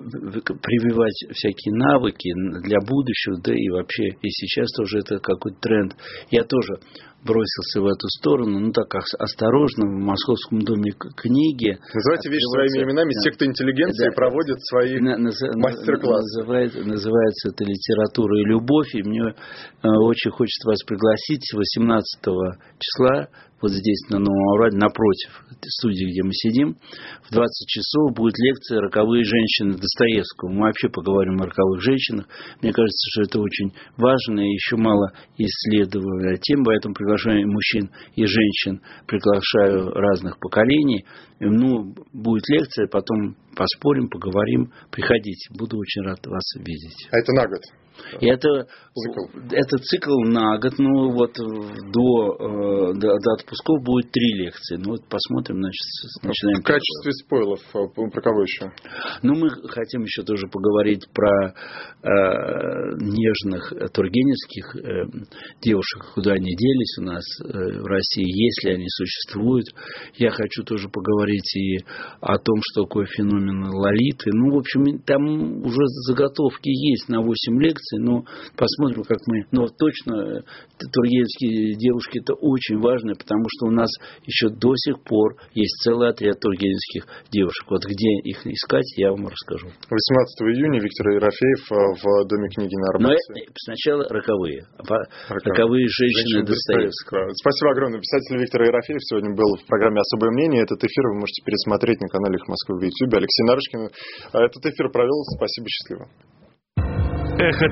прививать 0.61 1.17
всякие 1.31 1.73
навыки 1.75 2.31
для 2.63 2.79
будущего, 2.79 3.39
да 3.43 3.53
и 3.53 3.69
вообще, 3.69 4.09
и 4.21 4.29
сейчас 4.29 4.67
тоже 4.77 4.99
это 4.99 5.19
какой-то 5.19 5.57
тренд. 5.61 5.95
Я 6.31 6.43
тоже 6.43 6.79
бросился 7.25 7.81
в 7.81 7.85
эту 7.87 8.07
сторону, 8.19 8.59
ну 8.59 8.71
так 8.71 8.93
ос- 8.93 9.15
осторожно, 9.17 9.85
в 9.87 9.99
Московском 10.05 10.59
доме 10.59 10.91
книги. 11.17 11.77
Называйте 11.93 12.29
вещи 12.29 12.45
своими 12.53 12.85
именами. 12.85 13.11
Да. 13.13 13.21
Секта 13.21 13.45
интеллигенции 13.45 14.09
Да. 14.09 14.15
проводит 14.15 14.61
свои... 14.61 14.99
На- 14.99 15.17
наза- 15.17 15.51
мастер-класс. 15.57 16.21
Называется, 16.37 16.79
называется 16.83 17.49
это 17.49 17.63
«Литература 17.65 18.39
и 18.39 18.45
любовь». 18.45 18.93
И 18.93 19.01
мне 19.03 19.21
э, 19.25 19.87
очень 20.05 20.31
хочется 20.31 20.69
вас 20.69 20.81
пригласить 20.83 21.43
18 21.51 22.05
числа 22.79 23.27
вот 23.61 23.71
здесь, 23.71 24.09
на 24.09 24.19
Новом 24.19 24.49
Авраде, 24.49 24.77
напротив 24.77 25.45
студии, 25.67 26.11
где 26.11 26.23
мы 26.23 26.33
сидим. 26.33 26.77
В 27.27 27.31
20 27.31 27.67
часов 27.67 28.13
будет 28.15 28.37
лекция 28.37 28.81
«Роковые 28.81 29.23
женщины» 29.23 29.73
Достоевского. 29.73 30.49
Мы 30.49 30.61
вообще 30.61 30.89
поговорим 30.89 31.41
о 31.41 31.45
роковых 31.45 31.81
женщинах. 31.81 32.27
Мне 32.61 32.71
кажется, 32.71 33.09
что 33.11 33.21
это 33.23 33.39
очень 33.39 33.71
важно 33.97 34.41
и 34.41 34.53
еще 34.53 34.77
мало 34.77 35.11
исследованная 35.37 36.37
тема, 36.37 36.65
поэтому 36.65 36.93
приглашаю 36.93 37.47
мужчин 37.47 37.89
и 38.15 38.25
женщин, 38.25 38.81
приглашаю 39.07 39.89
разных 39.91 40.39
поколений. 40.39 41.05
Ну, 41.39 41.95
будет 42.13 42.43
лекция, 42.49 42.87
потом 42.87 43.35
поспорим, 43.55 44.09
поговорим. 44.09 44.71
Приходите, 44.91 45.53
буду 45.57 45.77
очень 45.77 46.01
рад 46.01 46.25
вас 46.27 46.43
видеть. 46.57 47.07
А 47.11 47.17
это 47.17 47.33
на 47.33 47.47
год. 47.47 47.61
И 48.19 48.27
это 48.27 48.67
Цикл. 48.95 49.39
это 49.51 49.77
цикл 49.83 50.19
на 50.21 50.57
год, 50.57 50.73
ну 50.77 51.11
вот 51.11 51.33
до, 51.35 52.35
э, 52.39 52.93
до, 52.93 53.19
до 53.19 53.31
отпусков 53.33 53.83
будет 53.83 54.09
три 54.11 54.45
лекции. 54.45 54.77
Ну 54.77 54.91
вот 54.91 55.01
посмотрим, 55.09 55.57
значит, 55.57 56.23
начинаем. 56.23 56.61
В 56.61 56.63
качестве 56.63 57.11
спойлов, 57.11 57.59
э, 57.75 58.09
про 58.09 58.21
кого 58.21 58.41
еще? 58.43 58.71
Ну, 59.21 59.35
мы 59.35 59.49
хотим 59.67 60.03
еще 60.03 60.23
тоже 60.23 60.47
поговорить 60.47 61.07
про 61.13 61.51
э, 61.51 62.95
нежных 63.01 63.73
тургеневских 63.91 64.75
э, 64.77 65.05
девушек, 65.61 66.13
куда 66.13 66.31
они 66.31 66.55
делись 66.55 66.97
у 66.99 67.03
нас 67.03 67.23
э, 67.41 67.81
в 67.81 67.85
России, 67.85 68.45
если 68.45 68.75
они 68.75 68.85
существуют. 68.87 69.67
Я 70.15 70.31
хочу 70.31 70.63
тоже 70.63 70.87
поговорить 70.87 71.55
и 71.57 71.79
о 72.21 72.37
том, 72.37 72.59
что 72.61 72.83
такое 72.83 73.07
феномен 73.07 73.65
лолиты. 73.73 74.31
Ну, 74.31 74.55
в 74.55 74.59
общем, 74.59 74.99
там 74.99 75.65
уже 75.65 75.85
заготовки 76.07 76.69
есть 76.69 77.09
на 77.09 77.21
8 77.21 77.61
лекций, 77.61 77.84
но 77.99 78.23
посмотрим, 78.55 79.03
как 79.03 79.19
мы... 79.27 79.45
Но 79.51 79.67
точно 79.67 80.39
э, 80.39 80.41
тургеневские 80.91 81.75
девушки 81.75 82.19
это 82.19 82.33
очень 82.33 82.79
важно, 82.79 83.13
потому 83.15 83.45
что 83.49 83.67
у 83.67 83.71
нас 83.71 83.89
еще 84.25 84.49
до 84.49 84.75
сих 84.75 85.03
пор 85.03 85.37
есть 85.53 85.75
целый 85.83 86.09
отряд 86.09 86.39
тургеневских 86.39 87.07
девушек. 87.31 87.65
Вот 87.69 87.83
где 87.85 88.09
их 88.23 88.45
искать, 88.47 88.85
я 88.97 89.11
вам 89.11 89.27
расскажу. 89.27 89.67
18 89.67 90.57
июня 90.57 90.79
Виктор 90.81 91.09
Ерофеев 91.09 91.63
э, 91.71 91.75
в 92.01 92.27
Доме 92.27 92.49
книги 92.49 92.75
на 92.75 92.99
Но 92.99 93.09
Арбате. 93.09 93.45
это 93.45 93.59
сначала 93.63 94.03
роковые. 94.09 94.65
Роковые. 94.77 95.05
Роковые 95.29 95.87
женщины 95.87 96.43
Достоевского. 96.43 96.85
Достоевского. 96.85 97.29
Спасибо 97.35 97.71
огромное. 97.71 97.99
Писатель 97.99 98.37
Виктор 98.39 98.61
Ерофеев 98.63 99.01
сегодня 99.01 99.35
был 99.35 99.55
в 99.57 99.65
программе 99.67 100.01
«Особое 100.01 100.31
мнение». 100.31 100.63
Этот 100.63 100.83
эфир 100.83 101.03
вы 101.07 101.19
можете 101.19 101.43
пересмотреть 101.45 101.99
на 102.01 102.07
канале 102.07 102.35
«Их 102.35 102.47
Москвы» 102.47 102.79
в 102.79 102.83
YouTube. 102.83 103.13
Алексей 103.13 103.43
Нарышкин 103.43 103.81
э, 103.85 104.45
этот 104.45 104.65
эфир 104.65 104.89
провел. 104.91 105.21
Спасибо, 105.35 105.67
счастливо. 105.69 106.09
Эхо 107.37 107.63